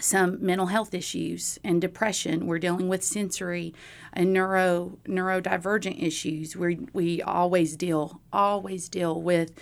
some 0.00 0.44
mental 0.44 0.66
health 0.66 0.94
issues 0.94 1.58
and 1.62 1.80
depression. 1.80 2.46
We're 2.46 2.58
dealing 2.58 2.88
with 2.88 3.04
sensory 3.04 3.74
and 4.12 4.32
neuro 4.32 4.98
neurodivergent 5.06 6.02
issues. 6.02 6.56
We 6.56 6.86
we 6.92 7.22
always 7.22 7.76
deal 7.76 8.20
always 8.32 8.88
deal 8.88 9.20
with 9.20 9.52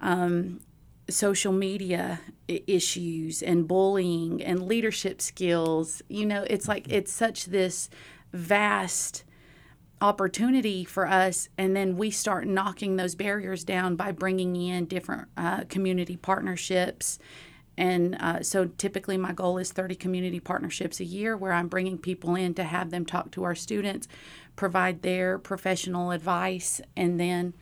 um, 0.00 0.60
social 1.08 1.52
media 1.52 2.20
issues 2.48 3.42
and 3.42 3.68
bullying 3.68 4.42
and 4.42 4.66
leadership 4.66 5.20
skills. 5.20 6.02
You 6.08 6.26
know, 6.26 6.44
it's 6.48 6.68
like 6.68 6.86
it's 6.88 7.12
such 7.12 7.46
this 7.46 7.88
vast 8.32 9.24
opportunity 10.00 10.84
for 10.84 11.06
us 11.06 11.48
and 11.56 11.74
then 11.74 11.96
we 11.96 12.10
start 12.10 12.46
knocking 12.46 12.96
those 12.96 13.14
barriers 13.14 13.64
down 13.64 13.96
by 13.96 14.12
bringing 14.12 14.54
in 14.56 14.84
different 14.84 15.28
uh, 15.36 15.64
community 15.64 16.16
partnerships. 16.16 17.18
And 17.78 18.16
uh, 18.16 18.42
so 18.42 18.66
typically 18.66 19.16
my 19.16 19.32
goal 19.32 19.58
is 19.58 19.72
30 19.72 19.94
community 19.94 20.40
partnerships 20.40 21.00
a 21.00 21.04
year 21.04 21.36
where 21.36 21.52
i'm 21.52 21.68
bringing 21.68 21.98
people 21.98 22.34
in 22.34 22.54
to 22.54 22.64
have 22.64 22.90
them 22.90 23.04
talk 23.04 23.30
to 23.32 23.44
our 23.44 23.54
students 23.54 24.08
provide 24.54 25.02
their 25.02 25.38
professional 25.38 26.10
advice 26.10 26.80
and 26.96 27.20
then 27.20 27.52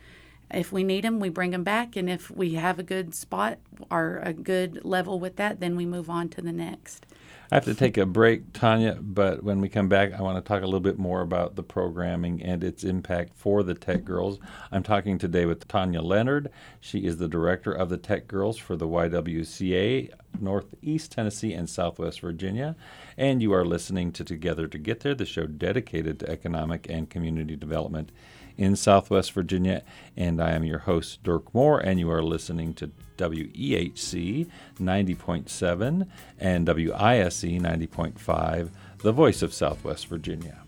if 0.49 0.71
we 0.71 0.85
need 0.85 1.03
them 1.03 1.19
we 1.19 1.27
bring 1.27 1.51
them 1.51 1.65
back 1.65 1.97
and 1.97 2.09
if 2.09 2.31
we 2.31 2.53
have 2.53 2.79
a 2.79 2.83
good 2.83 3.13
spot 3.13 3.57
or 3.91 4.21
a 4.23 4.31
good 4.31 4.85
level 4.85 5.19
with 5.19 5.35
that 5.35 5.59
then 5.59 5.75
we 5.75 5.85
move 5.85 6.09
on 6.09 6.29
to 6.29 6.41
the 6.41 6.53
next 6.53 7.05
I 7.51 7.55
have 7.55 7.65
to 7.65 7.75
take 7.75 7.97
a 7.97 8.07
break, 8.07 8.53
Tanya, 8.53 8.97
but 8.99 9.43
when 9.43 9.61
we 9.61 9.69
come 9.69 9.87
back, 9.87 10.13
I 10.13 10.21
want 10.23 10.43
to 10.43 10.47
talk 10.47 10.63
a 10.63 10.65
little 10.65 10.79
bit 10.79 10.97
more 10.97 11.21
about 11.21 11.55
the 11.55 11.61
programming 11.61 12.41
and 12.41 12.63
its 12.63 12.83
impact 12.83 13.33
for 13.35 13.61
the 13.61 13.75
Tech 13.75 14.03
Girls. 14.03 14.39
I'm 14.71 14.81
talking 14.81 15.19
today 15.19 15.45
with 15.45 15.67
Tanya 15.67 16.01
Leonard. 16.01 16.49
She 16.79 17.05
is 17.05 17.17
the 17.17 17.27
director 17.27 17.71
of 17.71 17.89
the 17.89 17.97
Tech 17.97 18.27
Girls 18.27 18.57
for 18.57 18.75
the 18.75 18.87
YWCA, 18.87 20.09
Northeast 20.41 21.11
Tennessee 21.11 21.53
and 21.53 21.69
Southwest 21.69 22.19
Virginia. 22.19 22.75
And 23.15 23.43
you 23.43 23.53
are 23.53 23.63
listening 23.63 24.11
to 24.13 24.23
Together 24.23 24.67
to 24.67 24.79
Get 24.79 25.01
There, 25.01 25.13
the 25.13 25.25
show 25.25 25.45
dedicated 25.45 26.19
to 26.21 26.29
economic 26.29 26.87
and 26.89 27.11
community 27.11 27.55
development 27.55 28.11
in 28.57 28.75
Southwest 28.75 29.31
Virginia. 29.33 29.83
And 30.17 30.41
I 30.41 30.53
am 30.53 30.63
your 30.63 30.79
host, 30.79 31.21
Dirk 31.21 31.53
Moore, 31.53 31.79
and 31.79 31.99
you 31.99 32.09
are 32.09 32.23
listening 32.23 32.73
to 32.75 32.89
WEHC 33.17 34.47
90.7 34.79 36.07
and 36.39 36.67
WISE 36.67 37.43
90.5, 37.43 38.69
the 38.99 39.11
voice 39.11 39.41
of 39.41 39.53
Southwest 39.53 40.07
Virginia. 40.07 40.64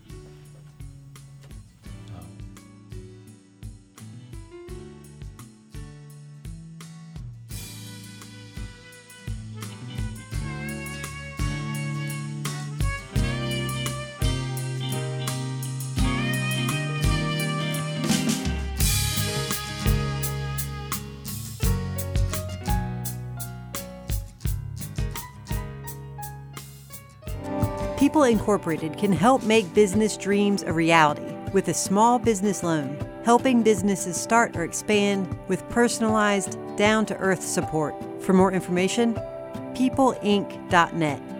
Incorporated 28.28 28.96
can 28.98 29.12
help 29.12 29.42
make 29.42 29.72
business 29.74 30.16
dreams 30.16 30.62
a 30.62 30.72
reality 30.72 31.34
with 31.52 31.68
a 31.68 31.74
small 31.74 32.18
business 32.18 32.62
loan, 32.62 32.98
helping 33.24 33.62
businesses 33.62 34.20
start 34.20 34.56
or 34.56 34.64
expand 34.64 35.38
with 35.48 35.68
personalized, 35.70 36.58
down 36.76 37.06
to 37.06 37.16
earth 37.16 37.42
support. 37.42 37.94
For 38.22 38.32
more 38.32 38.52
information, 38.52 39.14
peopleinc.net. 39.74 41.37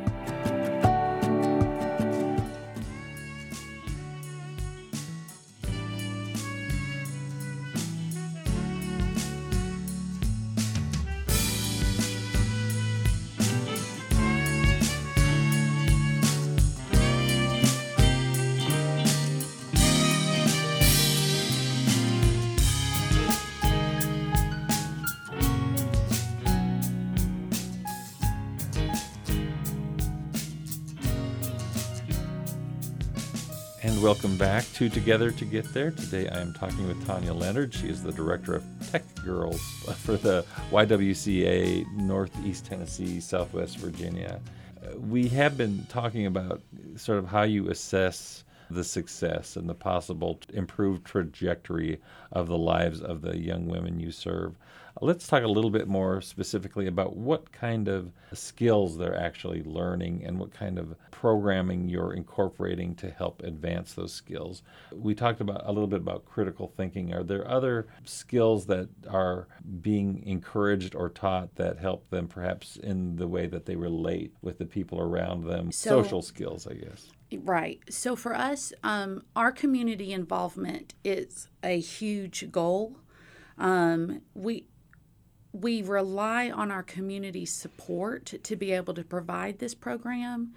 welcome 34.02 34.36
back 34.36 34.64
to 34.74 34.88
Together 34.88 35.32
to 35.32 35.44
Get 35.44 35.72
There. 35.74 35.90
Today 35.90 36.28
I 36.28 36.38
am 36.40 36.52
talking 36.52 36.86
with 36.86 37.04
Tanya 37.04 37.34
Leonard. 37.34 37.74
She 37.74 37.88
is 37.88 38.00
the 38.00 38.12
director 38.12 38.54
of 38.54 38.64
Tech 38.92 39.02
Girls 39.24 39.60
for 39.98 40.16
the 40.16 40.44
YWCA 40.70 41.90
Northeast 41.94 42.66
Tennessee, 42.66 43.18
Southwest 43.18 43.78
Virginia. 43.78 44.40
Uh, 44.80 44.96
we 44.98 45.26
have 45.28 45.56
been 45.56 45.84
talking 45.88 46.26
about 46.26 46.62
sort 46.96 47.18
of 47.18 47.26
how 47.26 47.42
you 47.42 47.70
assess 47.70 48.44
the 48.70 48.84
success 48.84 49.56
and 49.56 49.68
the 49.68 49.74
possible 49.74 50.38
improved 50.52 51.04
trajectory 51.04 52.00
of 52.30 52.46
the 52.46 52.58
lives 52.58 53.00
of 53.00 53.20
the 53.22 53.36
young 53.36 53.66
women 53.66 53.98
you 53.98 54.12
serve. 54.12 54.54
Let's 55.00 55.26
talk 55.26 55.44
a 55.44 55.48
little 55.48 55.70
bit 55.70 55.86
more 55.86 56.20
specifically 56.20 56.86
about 56.86 57.16
what 57.16 57.52
kind 57.52 57.88
of 57.88 58.12
skills 58.32 58.98
they're 58.98 59.18
actually 59.18 59.62
learning 59.62 60.24
and 60.24 60.38
what 60.38 60.52
kind 60.52 60.78
of 60.78 60.96
programming 61.10 61.88
you're 61.88 62.12
incorporating 62.12 62.94
to 62.96 63.10
help 63.10 63.42
advance 63.42 63.94
those 63.94 64.12
skills. 64.12 64.62
We 64.92 65.14
talked 65.14 65.40
about 65.40 65.62
a 65.64 65.72
little 65.72 65.86
bit 65.86 66.00
about 66.00 66.24
critical 66.24 66.72
thinking. 66.76 67.12
Are 67.12 67.22
there 67.22 67.46
other 67.48 67.86
skills 68.04 68.66
that 68.66 68.88
are 69.08 69.48
being 69.80 70.22
encouraged 70.26 70.94
or 70.94 71.08
taught 71.08 71.54
that 71.56 71.78
help 71.78 72.10
them 72.10 72.26
perhaps 72.26 72.76
in 72.76 73.16
the 73.16 73.28
way 73.28 73.46
that 73.46 73.66
they 73.66 73.76
relate 73.76 74.34
with 74.42 74.58
the 74.58 74.66
people 74.66 75.00
around 75.00 75.44
them? 75.44 75.70
So, 75.70 76.02
Social 76.02 76.22
skills, 76.22 76.66
I 76.66 76.74
guess. 76.74 77.08
Right. 77.32 77.80
So 77.90 78.16
for 78.16 78.34
us, 78.34 78.72
um, 78.82 79.22
our 79.36 79.52
community 79.52 80.12
involvement 80.12 80.94
is 81.04 81.48
a 81.62 81.78
huge 81.78 82.50
goal. 82.50 82.96
Um, 83.58 84.22
we 84.34 84.66
we 85.60 85.82
rely 85.82 86.50
on 86.50 86.70
our 86.70 86.82
community 86.82 87.44
support 87.46 88.34
to 88.42 88.56
be 88.56 88.72
able 88.72 88.94
to 88.94 89.04
provide 89.04 89.58
this 89.58 89.74
program. 89.74 90.54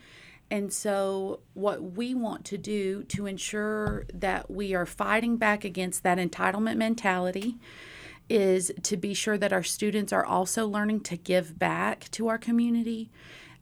And 0.50 0.72
so, 0.72 1.39
what 1.53 1.81
we 1.96 2.13
want 2.13 2.43
to 2.46 2.58
do 2.58 3.03
to 3.03 3.25
ensure 3.25 4.05
that 4.13 4.51
we 4.51 4.74
are 4.74 4.86
fighting 4.86 5.38
back 5.38 5.63
against 5.63 6.03
that 6.03 6.17
entitlement 6.17 6.75
mentality 6.75 7.58
is 8.29 8.72
to 8.84 8.98
be 8.98 9.13
sure 9.13 9.38
that 9.38 9.53
our 9.53 9.63
students 9.63 10.12
are 10.12 10.25
also 10.25 10.67
learning 10.67 11.01
to 11.01 11.17
give 11.17 11.58
back 11.58 12.10
to 12.12 12.27
our 12.27 12.38
community. 12.38 13.10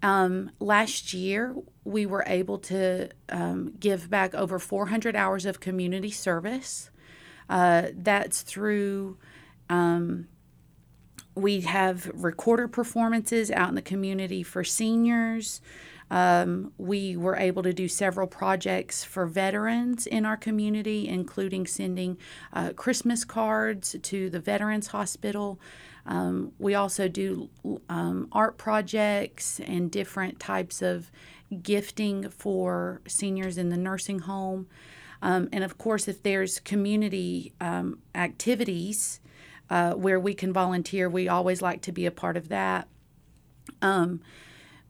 Um, 0.01 0.51
last 0.60 1.13
year, 1.13 1.55
we 1.84 2.05
were 2.05 2.24
able 2.25 2.58
to 2.60 3.10
um, 3.29 3.74
give 3.79 4.10
back 4.10 4.34
over 4.34 4.58
400 4.58 5.15
hours 5.15 5.46
of 5.46 5.60
community 5.60 6.12
service. 6.12 6.89
Uh, 7.50 7.88
that's 7.93 8.41
through 8.41 9.17
um, 9.69 10.27
we 11.36 11.62
have 11.62 12.12
recorder 12.13 12.67
performances 12.67 13.51
out 13.51 13.69
in 13.69 13.75
the 13.75 13.81
community 13.81 14.43
for 14.43 14.63
seniors. 14.63 15.62
Um, 16.12 16.74
we 16.77 17.15
were 17.15 17.36
able 17.36 17.62
to 17.63 17.74
do 17.74 17.88
several 17.88 18.25
projects 18.27 19.03
for 19.03 19.27
veterans 19.27 20.07
in 20.07 20.25
our 20.25 20.38
community, 20.38 21.07
including 21.07 21.67
sending 21.67 22.17
uh, 22.51 22.71
Christmas 22.74 23.24
cards 23.24 23.95
to 24.01 24.29
the 24.29 24.39
Veterans 24.39 24.88
Hospital. 24.88 25.59
Um, 26.05 26.53
we 26.57 26.74
also 26.74 27.07
do 27.07 27.50
um, 27.89 28.27
art 28.31 28.57
projects 28.57 29.59
and 29.59 29.91
different 29.91 30.39
types 30.39 30.81
of 30.81 31.12
gifting 31.62 32.29
for 32.29 33.01
seniors 33.07 33.57
in 33.57 33.69
the 33.69 33.77
nursing 33.77 34.19
home. 34.19 34.67
Um, 35.21 35.50
and 35.51 35.63
of 35.63 35.77
course, 35.77 36.07
if 36.07 36.24
there's 36.24 36.59
community 36.59 37.53
um, 37.62 38.00
activities 38.15 39.19
uh, 39.69 39.93
where 39.93 40.19
we 40.19 40.33
can 40.33 40.51
volunteer, 40.51 41.09
we 41.09 41.27
always 41.27 41.61
like 41.61 41.81
to 41.81 41.91
be 41.91 42.05
a 42.05 42.11
part 42.11 42.38
of 42.38 42.49
that. 42.49 42.88
Um, 43.81 44.21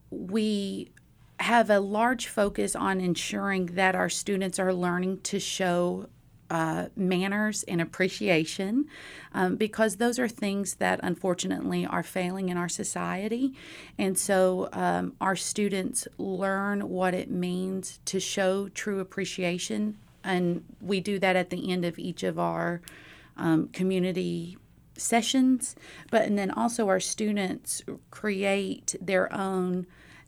we 0.09 0.91
have 1.39 1.69
a 1.69 1.79
large 1.79 2.27
focus 2.27 2.75
on 2.75 3.00
ensuring 3.00 3.67
that 3.67 3.95
our 3.95 4.09
students 4.09 4.59
are 4.59 4.74
learning 4.74 5.21
to 5.21 5.39
show 5.39 6.07
uh, 6.50 6.88
manners 6.95 7.63
and 7.63 7.79
appreciation 7.79 8.86
um, 9.33 9.55
because 9.55 9.98
those 9.98 10.17
are 10.17 10.27
things 10.27 10.75
that 10.75 11.00
unfortunately 11.03 11.86
are 11.86 12.01
failing 12.01 12.50
in 12.50 12.57
our 12.57 12.67
society. 12.67 13.53
And 13.98 14.17
so 14.17 14.69
um, 14.74 15.13
our 15.21 15.36
students 15.36 16.07
learn 16.17 16.89
what 16.89 17.13
it 17.13 17.29
means 17.29 18.00
to 18.05 18.19
show 18.19 18.67
true 18.69 19.00
appreciation. 19.00 19.98
And 20.24 20.63
we 20.81 21.00
do 21.00 21.19
that 21.19 21.36
at 21.36 21.51
the 21.51 21.71
end 21.71 21.86
of 21.86 22.00
each 22.00 22.24
of 22.24 22.39
our 22.39 22.81
um, 23.38 23.67
community 23.67 24.57
sessions. 25.00 25.75
But 26.12 26.24
and 26.24 26.38
then 26.38 26.51
also 26.51 26.88
our 26.89 27.00
students 27.00 27.82
create 28.12 28.96
their 29.01 29.32
own 29.34 29.88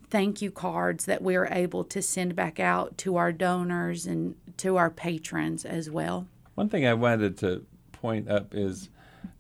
thank 0.10 0.42
you 0.42 0.52
cards 0.52 1.06
that 1.06 1.22
we're 1.22 1.48
able 1.48 1.84
to 1.86 2.02
send 2.02 2.36
back 2.36 2.60
out 2.60 2.98
to 3.00 3.16
our 3.16 3.32
donors 3.32 4.06
and 4.06 4.36
to 4.58 4.76
our 4.76 4.90
patrons 4.90 5.64
as 5.64 5.90
well. 5.90 6.28
One 6.56 6.68
thing 6.68 6.86
I 6.86 6.94
wanted 6.94 7.38
to 7.40 7.66
point 7.94 8.30
up 8.30 8.54
is 8.54 8.90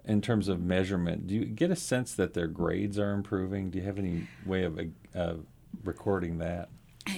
in 0.05 0.21
terms 0.21 0.47
of 0.47 0.61
measurement, 0.61 1.27
do 1.27 1.35
you 1.35 1.45
get 1.45 1.71
a 1.71 1.75
sense 1.75 2.13
that 2.15 2.33
their 2.33 2.47
grades 2.47 2.97
are 2.97 3.11
improving? 3.11 3.69
Do 3.69 3.79
you 3.79 3.85
have 3.85 3.99
any 3.99 4.27
way 4.45 4.63
of 4.63 4.79
uh, 5.13 5.33
recording 5.83 6.37
that? 6.39 6.69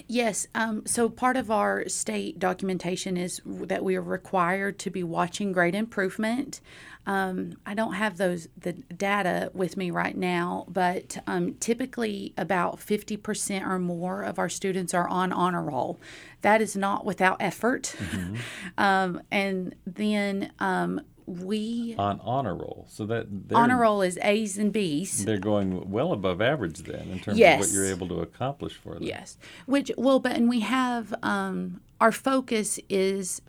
Yes. 0.08 0.48
Um, 0.56 0.86
so 0.86 1.10
part 1.10 1.36
of 1.36 1.52
our 1.52 1.88
state 1.90 2.40
documentation 2.40 3.18
is 3.18 3.42
that 3.46 3.84
we 3.84 3.96
are 3.96 4.02
required 4.02 4.80
to 4.80 4.90
be 4.90 5.04
watching 5.04 5.52
grade 5.52 5.76
improvement. 5.76 6.62
Um, 7.06 7.58
I 7.66 7.74
don't 7.74 7.94
have 7.94 8.18
those 8.18 8.48
the 8.58 8.74
data 8.74 9.52
with 9.54 9.76
me 9.76 9.92
right 9.92 10.16
now, 10.16 10.66
but 10.70 11.18
um, 11.28 11.56
typically 11.56 12.34
about 12.38 12.80
50% 12.80 13.68
or 13.68 13.78
more 13.78 14.22
of 14.22 14.40
our 14.40 14.48
students 14.48 14.94
are 14.94 15.08
on 15.10 15.34
honor 15.34 15.64
roll. 15.64 16.00
That 16.42 16.62
is 16.62 16.78
not 16.78 17.06
without 17.06 17.38
effort. 17.40 17.96
Mm-hmm. 17.98 18.36
Um, 18.76 19.22
and 19.30 19.76
then 19.86 20.52
um, 20.60 21.02
we 21.26 21.96
on 21.98 22.20
honor 22.24 22.56
roll. 22.56 22.88
So 22.90 23.06
that 23.08 23.28
honor 23.54 23.80
roll 23.80 24.02
is 24.02 24.18
A's 24.22 24.58
and 24.58 24.72
B's. 24.72 25.26
They're 25.26 25.38
going 25.38 25.90
well 25.90 26.12
above 26.12 26.42
average 26.42 26.80
then 26.80 27.10
in 27.12 27.20
terms 27.20 27.38
yes. 27.38 27.56
of 27.56 27.60
what 27.62 27.74
you're 27.74 27.86
able 27.86 28.08
to 28.10 28.22
accomplish 28.22 28.74
for 28.76 28.96
them. 28.96 29.04
Yes. 29.04 29.38
Which 29.66 29.92
well, 29.98 30.20
but 30.20 30.34
and 30.34 30.50
we 30.50 30.62
have 30.62 31.14
um, 31.24 31.82
our 32.00 32.12
focus 32.12 32.80
is 32.90 33.42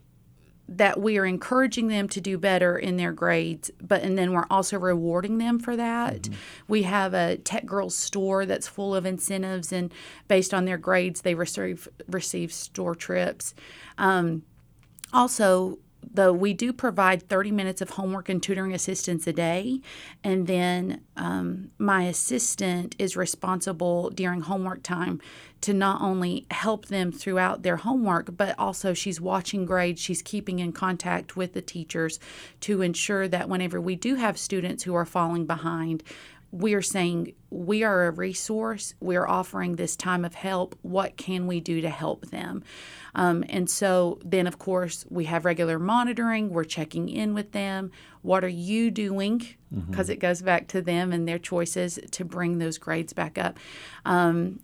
that 0.66 0.98
we 0.98 1.18
are 1.18 1.26
encouraging 1.26 1.88
them 1.88 2.08
to 2.08 2.20
do 2.20 2.38
better 2.38 2.78
in 2.78 2.96
their 2.96 3.12
grades, 3.12 3.70
but 3.80 4.02
and 4.02 4.16
then 4.16 4.32
we're 4.32 4.46
also 4.48 4.78
rewarding 4.78 5.38
them 5.38 5.58
for 5.58 5.76
that. 5.76 6.22
Mm-hmm. 6.22 6.34
We 6.68 6.82
have 6.84 7.12
a 7.12 7.36
Tech 7.36 7.66
Girls 7.66 7.94
store 7.96 8.46
that's 8.46 8.66
full 8.66 8.94
of 8.94 9.04
incentives, 9.04 9.72
and 9.72 9.92
based 10.26 10.54
on 10.54 10.64
their 10.64 10.78
grades, 10.78 11.20
they 11.20 11.34
receive 11.34 11.88
receive 12.08 12.52
store 12.52 12.94
trips. 12.94 13.54
Um, 13.98 14.42
also, 15.12 15.78
though 16.12 16.32
we 16.32 16.52
do 16.52 16.72
provide 16.72 17.28
30 17.28 17.50
minutes 17.50 17.80
of 17.80 17.90
homework 17.90 18.28
and 18.28 18.42
tutoring 18.42 18.72
assistance 18.72 19.26
a 19.26 19.32
day 19.32 19.80
and 20.22 20.46
then 20.46 21.00
um, 21.16 21.70
my 21.78 22.04
assistant 22.04 22.94
is 22.98 23.16
responsible 23.16 24.10
during 24.10 24.42
homework 24.42 24.82
time 24.82 25.20
to 25.60 25.72
not 25.72 26.02
only 26.02 26.46
help 26.50 26.86
them 26.86 27.10
throughout 27.10 27.62
their 27.62 27.76
homework 27.76 28.36
but 28.36 28.54
also 28.58 28.92
she's 28.92 29.20
watching 29.20 29.64
grades 29.64 30.00
she's 30.00 30.22
keeping 30.22 30.58
in 30.58 30.72
contact 30.72 31.36
with 31.36 31.54
the 31.54 31.62
teachers 31.62 32.18
to 32.60 32.82
ensure 32.82 33.28
that 33.28 33.48
whenever 33.48 33.80
we 33.80 33.96
do 33.96 34.16
have 34.16 34.38
students 34.38 34.84
who 34.84 34.94
are 34.94 35.06
falling 35.06 35.46
behind 35.46 36.02
we 36.54 36.74
are 36.74 36.82
saying 36.82 37.34
we 37.50 37.82
are 37.82 38.06
a 38.06 38.12
resource. 38.12 38.94
We're 39.00 39.26
offering 39.26 39.74
this 39.74 39.96
time 39.96 40.24
of 40.24 40.36
help. 40.36 40.78
What 40.82 41.16
can 41.16 41.48
we 41.48 41.58
do 41.58 41.80
to 41.80 41.90
help 41.90 42.26
them? 42.26 42.62
Um, 43.16 43.44
and 43.48 43.68
so 43.68 44.20
then, 44.24 44.46
of 44.46 44.56
course, 44.56 45.04
we 45.10 45.24
have 45.24 45.44
regular 45.44 45.80
monitoring. 45.80 46.50
We're 46.50 46.62
checking 46.62 47.08
in 47.08 47.34
with 47.34 47.50
them. 47.50 47.90
What 48.22 48.44
are 48.44 48.48
you 48.48 48.92
doing? 48.92 49.38
Because 49.72 50.06
mm-hmm. 50.06 50.12
it 50.12 50.20
goes 50.20 50.42
back 50.42 50.68
to 50.68 50.80
them 50.80 51.12
and 51.12 51.26
their 51.26 51.40
choices 51.40 51.98
to 52.12 52.24
bring 52.24 52.58
those 52.58 52.78
grades 52.78 53.12
back 53.12 53.36
up. 53.36 53.58
Um, 54.04 54.60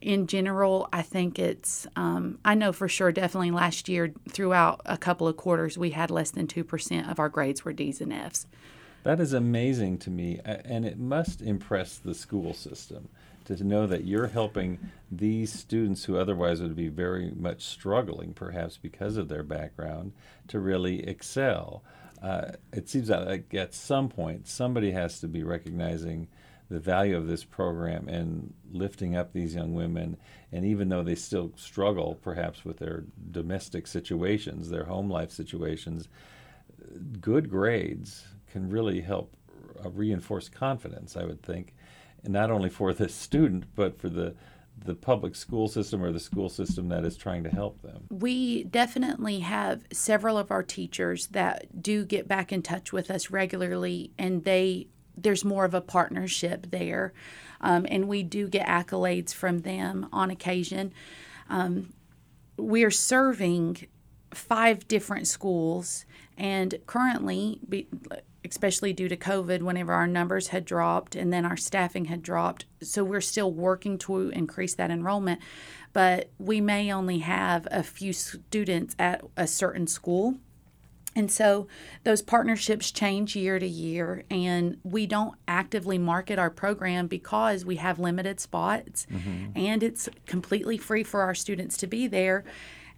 in 0.00 0.28
general, 0.28 0.88
I 0.94 1.02
think 1.02 1.38
it's, 1.38 1.86
um, 1.94 2.38
I 2.42 2.54
know 2.54 2.72
for 2.72 2.88
sure, 2.88 3.12
definitely 3.12 3.50
last 3.50 3.86
year, 3.86 4.14
throughout 4.30 4.80
a 4.86 4.96
couple 4.96 5.28
of 5.28 5.36
quarters, 5.36 5.76
we 5.76 5.90
had 5.90 6.10
less 6.10 6.30
than 6.30 6.46
2% 6.46 7.10
of 7.10 7.18
our 7.18 7.28
grades 7.28 7.66
were 7.66 7.74
D's 7.74 8.00
and 8.00 8.14
F's. 8.14 8.46
That 9.08 9.20
is 9.20 9.32
amazing 9.32 10.00
to 10.00 10.10
me, 10.10 10.38
and 10.44 10.84
it 10.84 10.98
must 10.98 11.40
impress 11.40 11.96
the 11.96 12.12
school 12.14 12.52
system 12.52 13.08
to 13.46 13.64
know 13.64 13.86
that 13.86 14.04
you're 14.04 14.26
helping 14.26 14.78
these 15.10 15.50
students 15.50 16.04
who 16.04 16.18
otherwise 16.18 16.60
would 16.60 16.76
be 16.76 16.88
very 16.88 17.30
much 17.34 17.64
struggling, 17.64 18.34
perhaps 18.34 18.76
because 18.76 19.16
of 19.16 19.30
their 19.30 19.42
background, 19.42 20.12
to 20.48 20.60
really 20.60 21.08
excel. 21.08 21.82
Uh, 22.20 22.50
it 22.70 22.90
seems 22.90 23.08
like 23.08 23.54
at 23.54 23.72
some 23.72 24.10
point 24.10 24.46
somebody 24.46 24.90
has 24.90 25.20
to 25.20 25.26
be 25.26 25.42
recognizing 25.42 26.28
the 26.68 26.78
value 26.78 27.16
of 27.16 27.28
this 27.28 27.44
program 27.44 28.08
and 28.08 28.52
lifting 28.70 29.16
up 29.16 29.32
these 29.32 29.54
young 29.54 29.72
women. 29.72 30.18
And 30.52 30.66
even 30.66 30.90
though 30.90 31.02
they 31.02 31.14
still 31.14 31.52
struggle, 31.56 32.18
perhaps 32.20 32.62
with 32.62 32.76
their 32.76 33.04
domestic 33.30 33.86
situations, 33.86 34.68
their 34.68 34.84
home 34.84 35.08
life 35.08 35.30
situations, 35.30 36.08
good 37.22 37.48
grades 37.48 38.26
can 38.50 38.68
really 38.68 39.00
help 39.00 39.34
uh, 39.84 39.90
reinforce 39.90 40.48
confidence, 40.48 41.16
I 41.16 41.24
would 41.24 41.42
think, 41.42 41.74
and 42.24 42.32
not 42.32 42.50
only 42.50 42.68
for 42.68 42.92
the 42.92 43.08
student, 43.08 43.64
but 43.74 43.98
for 43.98 44.08
the 44.08 44.34
the 44.84 44.94
public 44.94 45.34
school 45.34 45.68
system 45.68 46.02
or 46.02 46.12
the 46.12 46.20
school 46.20 46.48
system 46.48 46.88
that 46.88 47.04
is 47.04 47.16
trying 47.16 47.42
to 47.42 47.50
help 47.50 47.82
them. 47.82 48.04
We 48.10 48.64
definitely 48.64 49.40
have 49.40 49.82
several 49.92 50.38
of 50.38 50.50
our 50.50 50.62
teachers 50.62 51.28
that 51.28 51.82
do 51.82 52.04
get 52.04 52.28
back 52.28 52.52
in 52.52 52.62
touch 52.62 52.92
with 52.92 53.10
us 53.10 53.30
regularly, 53.30 54.12
and 54.18 54.44
they 54.44 54.88
there's 55.16 55.44
more 55.44 55.64
of 55.64 55.74
a 55.74 55.80
partnership 55.80 56.70
there, 56.70 57.12
um, 57.60 57.86
and 57.90 58.06
we 58.06 58.22
do 58.22 58.46
get 58.48 58.66
accolades 58.66 59.34
from 59.34 59.60
them 59.60 60.08
on 60.12 60.30
occasion. 60.30 60.92
Um, 61.50 61.92
we 62.56 62.84
are 62.84 62.90
serving 62.90 63.88
five 64.32 64.86
different 64.86 65.26
schools, 65.26 66.04
and 66.36 66.76
currently, 66.86 67.58
especially 68.50 68.92
due 68.92 69.08
to 69.08 69.16
COVID, 69.16 69.62
whenever 69.62 69.92
our 69.92 70.06
numbers 70.06 70.48
had 70.48 70.64
dropped 70.64 71.14
and 71.14 71.32
then 71.32 71.44
our 71.44 71.56
staffing 71.56 72.06
had 72.06 72.22
dropped. 72.22 72.64
So 72.82 73.04
we're 73.04 73.20
still 73.20 73.52
working 73.52 73.98
to 73.98 74.28
increase 74.30 74.74
that 74.74 74.90
enrollment, 74.90 75.40
but 75.92 76.30
we 76.38 76.60
may 76.60 76.92
only 76.92 77.18
have 77.18 77.66
a 77.70 77.82
few 77.82 78.12
students 78.12 78.94
at 78.98 79.24
a 79.36 79.46
certain 79.46 79.86
school. 79.86 80.36
And 81.16 81.32
so 81.32 81.66
those 82.04 82.22
partnerships 82.22 82.92
change 82.92 83.34
year 83.34 83.58
to 83.58 83.66
year, 83.66 84.24
and 84.30 84.78
we 84.84 85.06
don't 85.06 85.34
actively 85.48 85.98
market 85.98 86.38
our 86.38 86.50
program 86.50 87.08
because 87.08 87.64
we 87.64 87.76
have 87.76 87.98
limited 87.98 88.38
spots 88.38 89.06
mm-hmm. 89.10 89.50
and 89.56 89.82
it's 89.82 90.08
completely 90.26 90.78
free 90.78 91.02
for 91.02 91.22
our 91.22 91.34
students 91.34 91.76
to 91.78 91.86
be 91.88 92.06
there. 92.06 92.44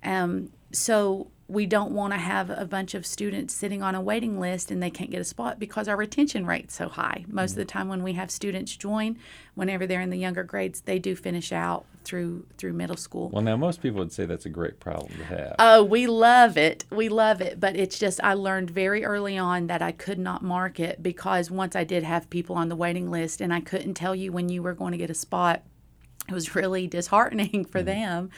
Um, 0.02 0.52
so 0.72 1.30
we 1.50 1.66
don't 1.66 1.90
want 1.90 2.12
to 2.12 2.18
have 2.18 2.48
a 2.48 2.64
bunch 2.64 2.94
of 2.94 3.04
students 3.04 3.52
sitting 3.52 3.82
on 3.82 3.96
a 3.96 4.00
waiting 4.00 4.38
list 4.38 4.70
and 4.70 4.80
they 4.80 4.90
can't 4.90 5.10
get 5.10 5.20
a 5.20 5.24
spot 5.24 5.58
because 5.58 5.88
our 5.88 5.96
retention 5.96 6.46
rate's 6.46 6.74
so 6.74 6.88
high. 6.88 7.24
Most 7.26 7.52
mm-hmm. 7.52 7.60
of 7.60 7.66
the 7.66 7.72
time 7.72 7.88
when 7.88 8.04
we 8.04 8.12
have 8.12 8.30
students 8.30 8.76
join, 8.76 9.18
whenever 9.56 9.84
they're 9.84 10.00
in 10.00 10.10
the 10.10 10.16
younger 10.16 10.44
grades, 10.44 10.82
they 10.82 11.00
do 11.00 11.16
finish 11.16 11.52
out 11.52 11.86
through 12.04 12.46
through 12.56 12.72
middle 12.72 12.96
school. 12.96 13.28
Well, 13.30 13.42
now 13.42 13.56
most 13.56 13.82
people 13.82 13.98
would 13.98 14.12
say 14.12 14.26
that's 14.26 14.46
a 14.46 14.50
great 14.50 14.78
problem 14.78 15.12
to 15.18 15.24
have. 15.24 15.56
Oh, 15.58 15.82
we 15.82 16.06
love 16.06 16.56
it. 16.56 16.84
We 16.90 17.08
love 17.08 17.40
it, 17.40 17.58
but 17.58 17.76
it's 17.76 17.98
just 17.98 18.20
I 18.22 18.34
learned 18.34 18.70
very 18.70 19.04
early 19.04 19.36
on 19.36 19.66
that 19.66 19.82
I 19.82 19.90
could 19.92 20.18
not 20.18 20.42
market 20.42 21.02
because 21.02 21.50
once 21.50 21.74
I 21.74 21.82
did 21.82 22.04
have 22.04 22.30
people 22.30 22.56
on 22.56 22.68
the 22.68 22.76
waiting 22.76 23.10
list 23.10 23.40
and 23.40 23.52
I 23.52 23.60
couldn't 23.60 23.94
tell 23.94 24.14
you 24.14 24.30
when 24.30 24.48
you 24.48 24.62
were 24.62 24.74
going 24.74 24.92
to 24.92 24.98
get 24.98 25.10
a 25.10 25.14
spot 25.14 25.62
it 26.31 26.35
was 26.35 26.55
really 26.55 26.87
disheartening 26.87 27.64
for 27.71 27.79
mm-hmm. 27.79 27.87
them. 27.87 28.31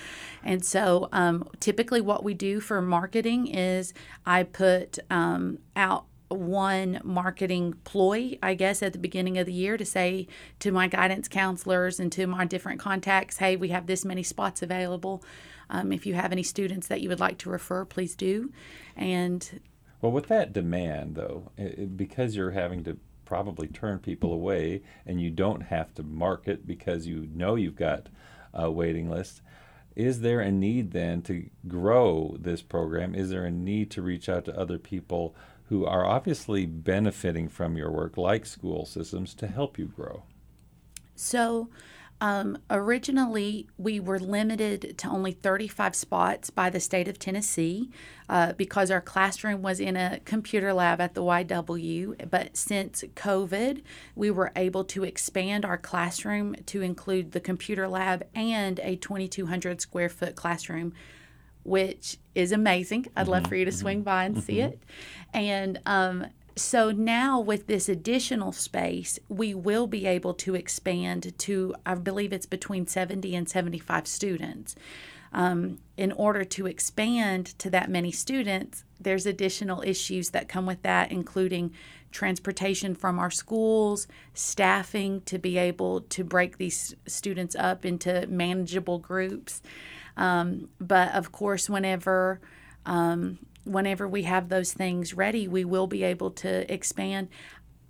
And 0.43 0.65
so, 0.65 1.09
um, 1.13 1.49
typically, 1.61 2.01
what 2.01 2.25
we 2.25 2.35
do 2.35 2.61
for 2.61 2.81
marketing 2.81 3.47
is 3.49 3.93
I 4.27 4.43
put 4.45 4.99
um, 5.11 5.59
out 5.77 6.07
one 6.29 7.01
marketing 7.05 7.75
ploy, 7.85 8.39
I 8.43 8.55
guess, 8.55 8.83
at 8.83 8.93
the 8.93 8.99
beginning 8.99 9.39
of 9.39 9.47
the 9.47 9.53
year 9.53 9.77
to 9.77 9.85
say 9.85 10.27
to 10.61 10.73
my 10.73 10.89
guidance 10.89 11.29
counselors 11.29 12.01
and 12.01 12.11
to 12.13 12.27
my 12.27 12.47
different 12.47 12.81
contacts, 12.81 13.39
hey, 13.39 13.57
we 13.57 13.69
have 13.69 13.87
this 13.87 14.05
many 14.05 14.23
spots 14.23 14.63
available. 14.63 15.23
Um, 15.69 15.93
if 15.93 16.07
you 16.07 16.15
have 16.15 16.33
any 16.33 16.43
students 16.43 16.89
that 16.89 17.01
you 17.01 17.09
would 17.09 17.21
like 17.21 17.39
to 17.39 17.51
refer, 17.51 17.85
please 17.85 18.17
do. 18.17 18.53
And 18.97 19.61
well, 20.01 20.13
with 20.13 20.27
that 20.29 20.53
demand, 20.53 21.15
though, 21.15 21.53
it, 21.57 21.97
because 21.97 22.35
you're 22.35 22.51
having 22.51 22.83
to 22.85 22.99
probably 23.33 23.67
turn 23.67 23.99
people 23.99 24.31
away 24.31 24.83
and 25.07 25.19
you 25.19 25.31
don't 25.31 25.63
have 25.63 25.95
to 25.95 26.03
market 26.03 26.67
because 26.67 27.07
you 27.07 27.27
know 27.33 27.55
you've 27.55 27.75
got 27.75 28.11
a 28.53 28.71
waiting 28.71 29.09
list 29.09 29.41
is 29.97 30.21
there 30.21 30.41
a 30.41 30.51
need 30.51 30.93
then 30.93 31.23
to 31.23 31.49
grow 31.69 32.37
this 32.39 32.63
program? 32.63 33.15
Is 33.15 33.31
there 33.31 33.45
a 33.45 33.51
need 33.51 33.91
to 33.93 34.03
reach 34.03 34.29
out 34.29 34.47
to 34.47 34.59
other 34.59 34.79
people 34.79 35.35
who 35.69 35.85
are 35.85 36.05
obviously 36.05 36.67
benefiting 36.67 37.49
from 37.49 37.77
your 37.77 37.91
work, 37.91 38.17
like 38.17 38.47
school 38.47 38.87
systems, 38.87 39.35
to 39.35 39.47
help 39.47 39.79
you 39.79 39.87
grow? 39.87 40.23
So, 41.15 41.69
um, 42.23 42.57
originally, 42.71 43.67
we 43.79 43.99
were 43.99 44.21
limited 44.21 44.97
to 44.99 45.09
only 45.09 45.33
35 45.33 45.97
spots 45.97 46.51
by 46.51 46.71
the 46.71 46.79
state 46.79 47.09
of 47.09 47.19
Tennessee 47.19 47.91
uh, 48.29 48.53
because 48.53 48.93
our 48.93 49.01
classroom 49.01 49.61
was 49.61 49.81
in 49.81 49.97
a 49.97 50.21
computer 50.25 50.73
lab 50.73 51.01
at 51.01 51.15
the 51.15 51.21
YW. 51.21 52.31
But 52.31 52.57
since 52.57 53.03
COVID, 53.17 53.83
we 54.15 54.31
were 54.31 54.53
able 54.55 54.85
to 54.85 55.03
expand 55.03 55.65
our 55.65 55.77
classroom 55.77 56.55
to 56.67 56.81
include 56.81 57.33
the 57.33 57.41
computer 57.41 57.89
lab 57.89 58.23
and 58.37 58.79
a 58.85 58.95
2,200 58.95 59.81
square 59.81 60.09
foot 60.09 60.37
classroom 60.37 60.93
which 61.65 62.19
is 62.35 62.51
amazing. 62.51 63.07
I'd 63.15 63.29
love 63.29 63.43
mm-hmm, 63.45 63.49
for 63.51 63.55
you 63.55 63.65
to 63.65 63.71
mm-hmm, 63.71 63.81
swing 63.81 64.03
by 64.03 64.25
and 64.25 64.35
mm-hmm. 64.35 64.45
see 64.45 64.61
it. 64.61 64.83
And 65.33 65.79
um, 65.87 66.27
so 66.57 66.91
now 66.91 67.41
with 67.41 67.67
this 67.67 67.89
additional 67.89 68.53
space, 68.53 69.19
we 69.29 69.55
will 69.55 69.87
be 69.87 70.07
able 70.07 70.35
to 70.35 70.55
expand 70.55 71.37
to, 71.39 71.75
I 71.87 71.95
believe 71.95 72.33
it's 72.33 72.47
between 72.47 72.87
70 72.87 73.35
and 73.35 73.49
75 73.49 74.07
students. 74.07 74.75
Um, 75.35 75.79
in 75.97 76.13
order 76.13 76.45
to 76.45 76.67
expand 76.67 77.59
to 77.59 77.71
that 77.71 77.89
many 77.89 78.13
students, 78.13 78.85
there's 79.01 79.25
additional 79.25 79.83
issues 79.83 80.31
that 80.31 80.49
come 80.49 80.67
with 80.67 80.83
that, 80.83 81.11
including 81.11 81.73
transportation 82.11 82.95
from 82.95 83.19
our 83.19 83.31
schools, 83.31 84.07
staffing 84.35 85.23
to 85.23 85.39
be 85.39 85.57
able 85.57 86.03
to 86.03 86.23
break 86.23 86.59
these 86.59 86.95
students 87.07 87.57
up 87.57 87.87
into 87.87 88.27
manageable 88.27 88.99
groups. 88.99 89.63
Um, 90.19 90.69
but 90.79 91.15
of 91.15 91.33
course, 91.33 91.71
whenever 91.71 92.41
um, 92.87 93.39
whenever 93.65 94.09
we 94.09 94.23
have 94.23 94.49
those 94.49 94.73
things 94.73 95.15
ready, 95.15 95.47
we 95.49 95.65
will 95.65 95.87
be 95.87 96.03
able 96.03 96.31
to 96.31 96.73
expand. 96.73 97.29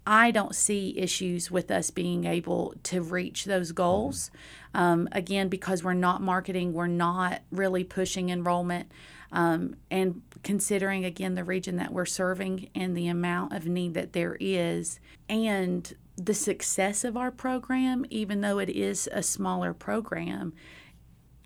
I 0.07 0.33
don't 0.33 0.55
see 0.55 0.99
issues 0.99 1.51
with 1.51 1.71
us 1.71 1.91
being 1.91 2.25
able 2.25 2.75
to 2.85 3.01
reach 3.03 3.45
those 3.45 3.73
goals. 3.73 4.31
Um, 4.75 5.09
again, 5.13 5.49
because 5.49 5.85
we're 5.85 5.95
not 5.95 6.21
marketing, 6.21 6.73
we're 6.73 6.89
not 6.89 7.43
really 7.51 7.85
pushing 7.85 8.31
enrollment. 8.31 8.91
Um, 9.31 9.77
and 9.91 10.23
considering 10.43 11.05
again 11.05 11.37
the 11.37 11.45
region 11.45 11.77
that 11.77 11.93
we're 11.93 12.05
serving 12.05 12.69
and 12.75 12.97
the 12.97 13.09
amount 13.09 13.55
of 13.55 13.67
need 13.67 13.95
that 13.95 14.13
there 14.13 14.37
is, 14.41 15.01
and 15.29 15.95
the 16.17 16.35
success 16.35 17.05
of 17.05 17.17
our 17.17 17.31
program, 17.31 18.05
even 18.11 18.43
though 18.43 18.59
it 18.59 18.69
is 18.69 19.09
a 19.13 19.23
smaller 19.23 19.73
program, 19.73 20.53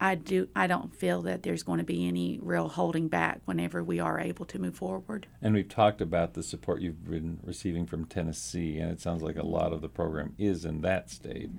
I 0.00 0.14
do 0.14 0.48
I 0.54 0.66
don't 0.66 0.94
feel 0.94 1.22
that 1.22 1.42
there's 1.42 1.62
going 1.62 1.78
to 1.78 1.84
be 1.84 2.06
any 2.06 2.38
real 2.42 2.68
holding 2.68 3.08
back 3.08 3.40
whenever 3.44 3.82
we 3.82 3.98
are 3.98 4.20
able 4.20 4.44
to 4.46 4.58
move 4.58 4.76
forward. 4.76 5.26
And 5.40 5.54
we've 5.54 5.68
talked 5.68 6.00
about 6.00 6.34
the 6.34 6.42
support 6.42 6.82
you've 6.82 7.04
been 7.04 7.40
receiving 7.42 7.86
from 7.86 8.04
Tennessee 8.04 8.78
and 8.78 8.90
it 8.90 9.00
sounds 9.00 9.22
like 9.22 9.36
a 9.36 9.46
lot 9.46 9.72
of 9.72 9.80
the 9.80 9.88
program 9.88 10.34
is 10.38 10.64
in 10.64 10.82
that 10.82 11.10
state. 11.10 11.50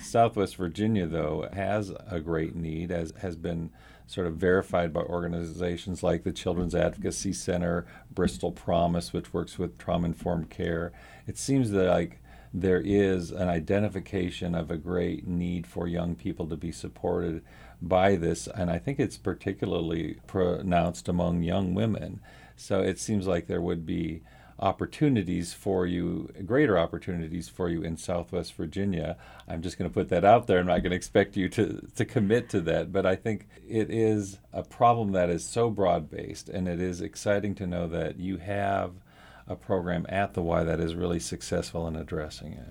Southwest 0.00 0.56
Virginia 0.56 1.06
though 1.06 1.48
has 1.52 1.92
a 2.06 2.20
great 2.20 2.54
need 2.54 2.90
as 2.90 3.12
has 3.20 3.36
been 3.36 3.70
sort 4.06 4.26
of 4.26 4.36
verified 4.36 4.92
by 4.92 5.00
organizations 5.00 6.02
like 6.02 6.24
the 6.24 6.32
Children's 6.32 6.74
Advocacy 6.74 7.32
Center, 7.32 7.86
Bristol 8.10 8.52
Promise 8.52 9.12
which 9.14 9.32
works 9.32 9.58
with 9.58 9.78
trauma 9.78 10.08
informed 10.08 10.50
care. 10.50 10.92
It 11.26 11.38
seems 11.38 11.70
that 11.70 11.88
like 11.88 12.20
there 12.52 12.80
is 12.80 13.30
an 13.30 13.48
identification 13.48 14.54
of 14.54 14.70
a 14.70 14.76
great 14.76 15.26
need 15.26 15.66
for 15.66 15.86
young 15.86 16.14
people 16.14 16.46
to 16.46 16.56
be 16.56 16.72
supported 16.72 17.42
by 17.80 18.16
this, 18.16 18.48
and 18.48 18.70
I 18.70 18.78
think 18.78 18.98
it's 18.98 19.16
particularly 19.16 20.18
pronounced 20.26 21.08
among 21.08 21.42
young 21.42 21.74
women. 21.74 22.20
So 22.56 22.80
it 22.80 22.98
seems 22.98 23.26
like 23.26 23.46
there 23.46 23.60
would 23.60 23.86
be 23.86 24.22
opportunities 24.60 25.52
for 25.52 25.86
you, 25.86 26.32
greater 26.44 26.76
opportunities 26.76 27.48
for 27.48 27.68
you 27.68 27.82
in 27.82 27.96
Southwest 27.96 28.54
Virginia. 28.54 29.16
I'm 29.46 29.62
just 29.62 29.78
going 29.78 29.88
to 29.88 29.94
put 29.94 30.08
that 30.08 30.24
out 30.24 30.48
there. 30.48 30.58
I'm 30.58 30.66
not 30.66 30.82
going 30.82 30.90
to 30.90 30.96
expect 30.96 31.36
you 31.36 31.48
to, 31.50 31.86
to 31.94 32.04
commit 32.04 32.48
to 32.50 32.60
that, 32.62 32.92
but 32.92 33.06
I 33.06 33.14
think 33.14 33.46
it 33.68 33.90
is 33.90 34.38
a 34.52 34.64
problem 34.64 35.12
that 35.12 35.30
is 35.30 35.44
so 35.44 35.70
broad 35.70 36.10
based, 36.10 36.48
and 36.48 36.66
it 36.66 36.80
is 36.80 37.00
exciting 37.00 37.54
to 37.56 37.66
know 37.66 37.86
that 37.86 38.18
you 38.18 38.38
have 38.38 38.94
a 39.46 39.54
program 39.54 40.04
at 40.08 40.34
the 40.34 40.42
Y 40.42 40.64
that 40.64 40.80
is 40.80 40.96
really 40.96 41.20
successful 41.20 41.86
in 41.86 41.94
addressing 41.94 42.52
it 42.52 42.68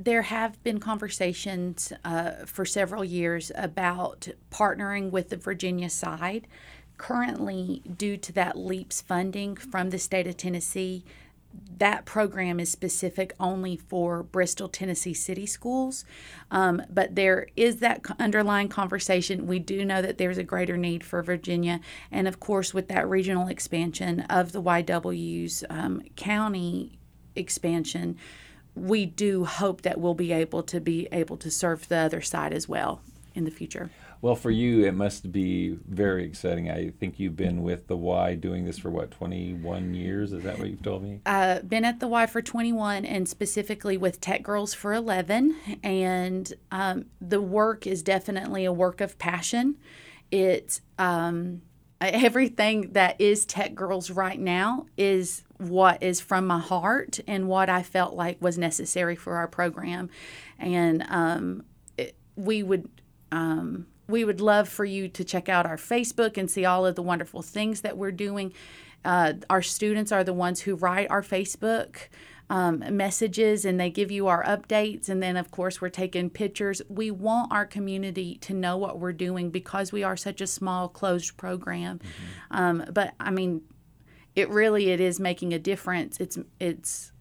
there 0.00 0.22
have 0.22 0.62
been 0.64 0.80
conversations 0.80 1.92
uh, 2.06 2.46
for 2.46 2.64
several 2.64 3.04
years 3.04 3.52
about 3.54 4.28
partnering 4.50 5.10
with 5.10 5.28
the 5.28 5.36
Virginia 5.36 5.90
side. 5.90 6.48
Currently, 6.96 7.82
due 7.98 8.16
to 8.16 8.32
that 8.32 8.56
LEAPS 8.56 9.02
funding 9.02 9.56
from 9.56 9.90
the 9.90 9.98
state 9.98 10.26
of 10.26 10.38
Tennessee, 10.38 11.04
that 11.76 12.06
program 12.06 12.60
is 12.60 12.70
specific 12.70 13.34
only 13.38 13.76
for 13.76 14.22
Bristol, 14.22 14.68
Tennessee 14.68 15.12
city 15.12 15.44
schools. 15.44 16.06
Um, 16.50 16.82
but 16.88 17.14
there 17.14 17.48
is 17.54 17.76
that 17.78 18.02
underlying 18.18 18.68
conversation. 18.68 19.46
We 19.46 19.58
do 19.58 19.84
know 19.84 20.00
that 20.00 20.16
there's 20.16 20.38
a 20.38 20.44
greater 20.44 20.78
need 20.78 21.04
for 21.04 21.22
Virginia. 21.22 21.80
And 22.10 22.26
of 22.26 22.40
course, 22.40 22.72
with 22.72 22.88
that 22.88 23.08
regional 23.08 23.48
expansion 23.48 24.20
of 24.30 24.52
the 24.52 24.62
YW's 24.62 25.64
um, 25.68 26.02
county 26.16 26.98
expansion, 27.34 28.16
we 28.80 29.04
do 29.04 29.44
hope 29.44 29.82
that 29.82 30.00
we'll 30.00 30.14
be 30.14 30.32
able 30.32 30.62
to 30.62 30.80
be 30.80 31.06
able 31.12 31.36
to 31.36 31.50
serve 31.50 31.88
the 31.88 31.96
other 31.96 32.20
side 32.20 32.52
as 32.52 32.68
well 32.68 33.02
in 33.34 33.44
the 33.44 33.50
future. 33.50 33.90
Well, 34.22 34.34
for 34.34 34.50
you, 34.50 34.84
it 34.84 34.92
must 34.92 35.32
be 35.32 35.78
very 35.88 36.24
exciting. 36.24 36.70
I 36.70 36.90
think 36.90 37.18
you've 37.18 37.36
been 37.36 37.62
with 37.62 37.86
the 37.86 37.96
Y 37.96 38.34
doing 38.34 38.66
this 38.66 38.78
for 38.78 38.90
what, 38.90 39.10
21 39.10 39.94
years? 39.94 40.32
Is 40.32 40.42
that 40.44 40.58
what 40.58 40.68
you've 40.68 40.82
told 40.82 41.02
me? 41.02 41.20
Uh, 41.24 41.60
been 41.60 41.86
at 41.86 42.00
the 42.00 42.08
Y 42.08 42.26
for 42.26 42.42
21 42.42 43.06
and 43.06 43.26
specifically 43.26 43.96
with 43.96 44.20
Tech 44.20 44.42
Girls 44.42 44.74
for 44.74 44.92
11. 44.92 45.56
And 45.82 46.52
um, 46.70 47.06
the 47.20 47.40
work 47.40 47.86
is 47.86 48.02
definitely 48.02 48.66
a 48.66 48.72
work 48.72 49.00
of 49.00 49.18
passion. 49.18 49.76
It's 50.30 50.82
um, 50.98 51.62
everything 52.00 52.92
that 52.92 53.20
is 53.20 53.44
Tech 53.44 53.74
Girls 53.74 54.10
right 54.10 54.38
now 54.38 54.86
is 54.96 55.42
what 55.58 56.02
is 56.02 56.20
from 56.20 56.46
my 56.46 56.58
heart 56.58 57.20
and 57.26 57.46
what 57.48 57.68
I 57.68 57.82
felt 57.82 58.14
like 58.14 58.40
was 58.40 58.56
necessary 58.56 59.16
for 59.16 59.36
our 59.36 59.46
program. 59.46 60.08
And 60.58 61.04
um, 61.08 61.64
it, 61.98 62.16
we 62.36 62.62
would. 62.62 62.88
Um, 63.32 63.86
we 64.08 64.24
would 64.24 64.40
love 64.40 64.68
for 64.68 64.84
you 64.84 65.06
to 65.06 65.22
check 65.22 65.48
out 65.48 65.66
our 65.66 65.76
Facebook 65.76 66.36
and 66.36 66.50
see 66.50 66.64
all 66.64 66.84
of 66.84 66.96
the 66.96 67.02
wonderful 67.02 67.42
things 67.42 67.82
that 67.82 67.96
we're 67.96 68.10
doing. 68.10 68.52
Uh, 69.04 69.34
our 69.48 69.62
students 69.62 70.10
are 70.10 70.24
the 70.24 70.34
ones 70.34 70.62
who 70.62 70.74
write 70.74 71.08
our 71.10 71.22
Facebook 71.22 72.08
um, 72.50 72.82
messages 72.90 73.64
and 73.64 73.78
they 73.78 73.90
give 73.90 74.10
you 74.10 74.26
our 74.26 74.44
updates. 74.44 75.08
And 75.08 75.22
then, 75.22 75.36
of 75.36 75.52
course, 75.52 75.80
we're 75.80 75.88
taking 75.88 76.28
pictures. 76.28 76.82
We 76.88 77.12
want 77.12 77.52
our 77.52 77.64
community 77.64 78.36
to 78.38 78.52
know 78.52 78.76
what 78.76 78.98
we're 78.98 79.12
doing 79.12 79.50
because 79.50 79.92
we 79.92 80.02
are 80.02 80.16
such 80.16 80.40
a 80.40 80.48
small, 80.48 80.88
closed 80.88 81.36
program. 81.36 82.00
Mm-hmm. 82.00 82.56
Um, 82.56 82.84
but 82.92 83.14
I 83.20 83.30
mean, 83.30 83.62
it 84.34 84.50
really 84.50 84.90
it 84.90 85.00
is 85.00 85.20
making 85.20 85.54
a 85.54 85.60
difference. 85.60 86.18
It's 86.18 86.38
it's 86.58 87.12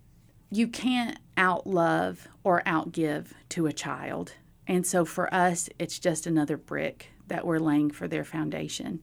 you 0.50 0.68
can't 0.68 1.20
out 1.38 1.68
love 1.68 2.28
or 2.44 2.63
out 2.65 2.92
give 2.92 3.36
to 3.50 3.68
a 3.68 3.74
child. 3.74 4.34
And 4.65 4.86
so 4.86 5.06
for 5.06 5.32
us, 5.34 5.70
it's 5.78 6.00
just 6.00 6.26
another 6.26 6.58
brick 6.58 7.12
that 7.28 7.46
we're 7.46 7.60
laying 7.60 7.92
for 7.92 8.08
their 8.08 8.24
foundation. 8.24 9.02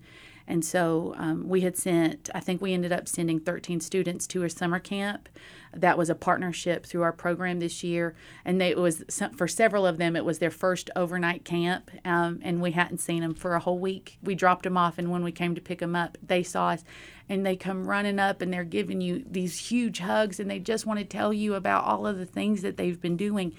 And 0.48 0.64
so 0.64 1.14
um, 1.16 1.48
we 1.48 1.62
had 1.62 1.76
sent, 1.76 2.30
I 2.34 2.40
think 2.40 2.62
we 2.62 2.72
ended 2.72 2.92
up 2.92 3.08
sending 3.08 3.40
13 3.40 3.80
students 3.80 4.26
to 4.28 4.44
a 4.44 4.50
summer 4.50 4.78
camp. 4.78 5.28
That 5.74 5.98
was 5.98 6.08
a 6.08 6.14
partnership 6.14 6.86
through 6.86 7.02
our 7.02 7.12
program 7.12 7.58
this 7.58 7.82
year. 7.82 8.14
And 8.44 8.60
they, 8.60 8.70
it 8.70 8.78
was 8.78 9.04
for 9.36 9.48
several 9.48 9.86
of 9.86 9.98
them, 9.98 10.14
it 10.14 10.24
was 10.24 10.38
their 10.38 10.50
first 10.50 10.88
overnight 10.94 11.44
camp. 11.44 11.90
Um, 12.04 12.40
and 12.42 12.62
we 12.62 12.72
hadn't 12.72 12.98
seen 12.98 13.22
them 13.22 13.34
for 13.34 13.54
a 13.54 13.60
whole 13.60 13.78
week. 13.78 14.18
We 14.22 14.34
dropped 14.34 14.62
them 14.62 14.76
off, 14.76 14.98
and 14.98 15.10
when 15.10 15.24
we 15.24 15.32
came 15.32 15.54
to 15.54 15.60
pick 15.60 15.80
them 15.80 15.96
up, 15.96 16.16
they 16.24 16.42
saw 16.42 16.68
us 16.68 16.84
and 17.28 17.44
they 17.44 17.56
come 17.56 17.88
running 17.88 18.18
up 18.18 18.40
and 18.40 18.52
they're 18.52 18.64
giving 18.64 19.00
you 19.00 19.24
these 19.28 19.68
huge 19.68 19.98
hugs 19.98 20.38
and 20.38 20.50
they 20.50 20.58
just 20.58 20.86
want 20.86 20.98
to 21.00 21.04
tell 21.04 21.32
you 21.32 21.54
about 21.54 21.84
all 21.84 22.06
of 22.06 22.18
the 22.18 22.26
things 22.26 22.62
that 22.62 22.76
they've 22.76 23.00
been 23.00 23.16
doing. 23.16 23.52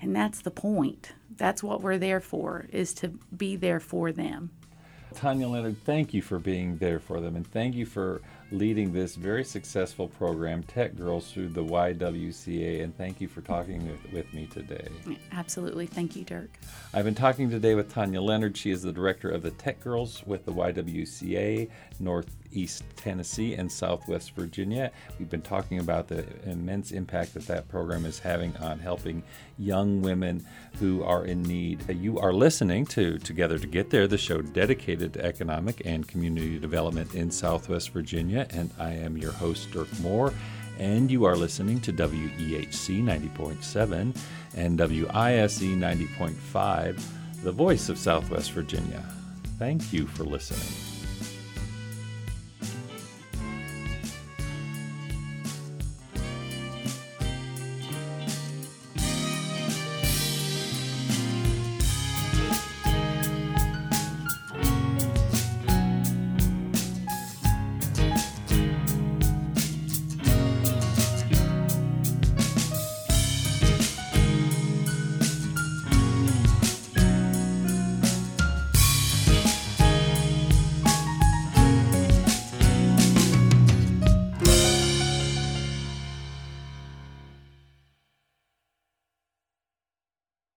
And 0.00 0.14
that's 0.14 0.40
the 0.40 0.50
point. 0.50 1.12
That's 1.36 1.62
what 1.62 1.80
we're 1.80 1.98
there 1.98 2.20
for, 2.20 2.66
is 2.70 2.92
to 2.94 3.08
be 3.36 3.56
there 3.56 3.80
for 3.80 4.12
them. 4.12 4.50
Tanya 5.14 5.48
Leonard, 5.48 5.82
thank 5.84 6.12
you 6.12 6.22
for 6.22 6.38
being 6.38 6.76
there 6.78 6.98
for 6.98 7.20
them 7.20 7.36
and 7.36 7.46
thank 7.46 7.74
you 7.74 7.86
for 7.86 8.20
leading 8.50 8.92
this 8.92 9.14
very 9.14 9.44
successful 9.44 10.08
program, 10.08 10.62
Tech 10.62 10.96
Girls, 10.96 11.30
through 11.30 11.48
the 11.48 11.62
YWCA. 11.62 12.82
And 12.82 12.96
thank 12.96 13.20
you 13.20 13.28
for 13.28 13.40
talking 13.40 13.86
with, 13.88 14.12
with 14.12 14.34
me 14.34 14.46
today. 14.46 14.88
Absolutely. 15.32 15.86
Thank 15.86 16.16
you, 16.16 16.24
Dirk. 16.24 16.58
I've 16.92 17.04
been 17.04 17.14
talking 17.14 17.50
today 17.50 17.74
with 17.74 17.92
Tanya 17.92 18.20
Leonard. 18.20 18.56
She 18.56 18.70
is 18.70 18.82
the 18.82 18.92
director 18.92 19.30
of 19.30 19.42
the 19.42 19.50
Tech 19.50 19.80
Girls 19.80 20.22
with 20.26 20.44
the 20.44 20.52
YWCA, 20.52 21.68
Northeast 22.54 22.84
Tennessee 22.94 23.54
and 23.54 23.70
Southwest 23.70 24.36
Virginia. 24.36 24.92
We've 25.18 25.28
been 25.28 25.42
talking 25.42 25.80
about 25.80 26.06
the 26.06 26.24
immense 26.48 26.92
impact 26.92 27.34
that 27.34 27.48
that 27.48 27.66
program 27.68 28.06
is 28.06 28.20
having 28.20 28.56
on 28.58 28.78
helping 28.78 29.24
young 29.58 30.02
women 30.02 30.46
who 30.78 31.02
are 31.02 31.24
in 31.24 31.42
need. 31.42 31.80
Uh, 31.90 31.94
you 31.94 32.20
are 32.20 32.32
listening 32.32 32.86
to 32.86 33.18
Together 33.18 33.58
to 33.58 33.66
Get 33.66 33.90
There, 33.90 34.06
the 34.06 34.16
show 34.16 34.40
dedicated 34.40 35.14
to 35.14 35.24
economic 35.24 35.82
and 35.84 36.06
community 36.06 36.60
development 36.60 37.16
in 37.16 37.28
Southwest 37.28 37.90
Virginia, 37.90 38.46
and 38.50 38.70
I 38.78 38.92
am 38.92 39.16
your 39.16 39.32
host, 39.32 39.72
Dirk 39.72 39.88
Moore. 39.98 40.32
And 40.78 41.10
you 41.10 41.24
are 41.24 41.34
listening 41.34 41.80
to 41.80 41.92
WEHC 41.92 43.02
90.7 43.02 44.16
and 44.54 44.78
WISE 44.78 45.58
90.5, 45.58 47.02
the 47.42 47.52
voice 47.52 47.88
of 47.88 47.98
Southwest 47.98 48.52
Virginia. 48.52 49.04
Thank 49.58 49.92
you 49.92 50.06
for 50.06 50.22
listening. 50.22 50.93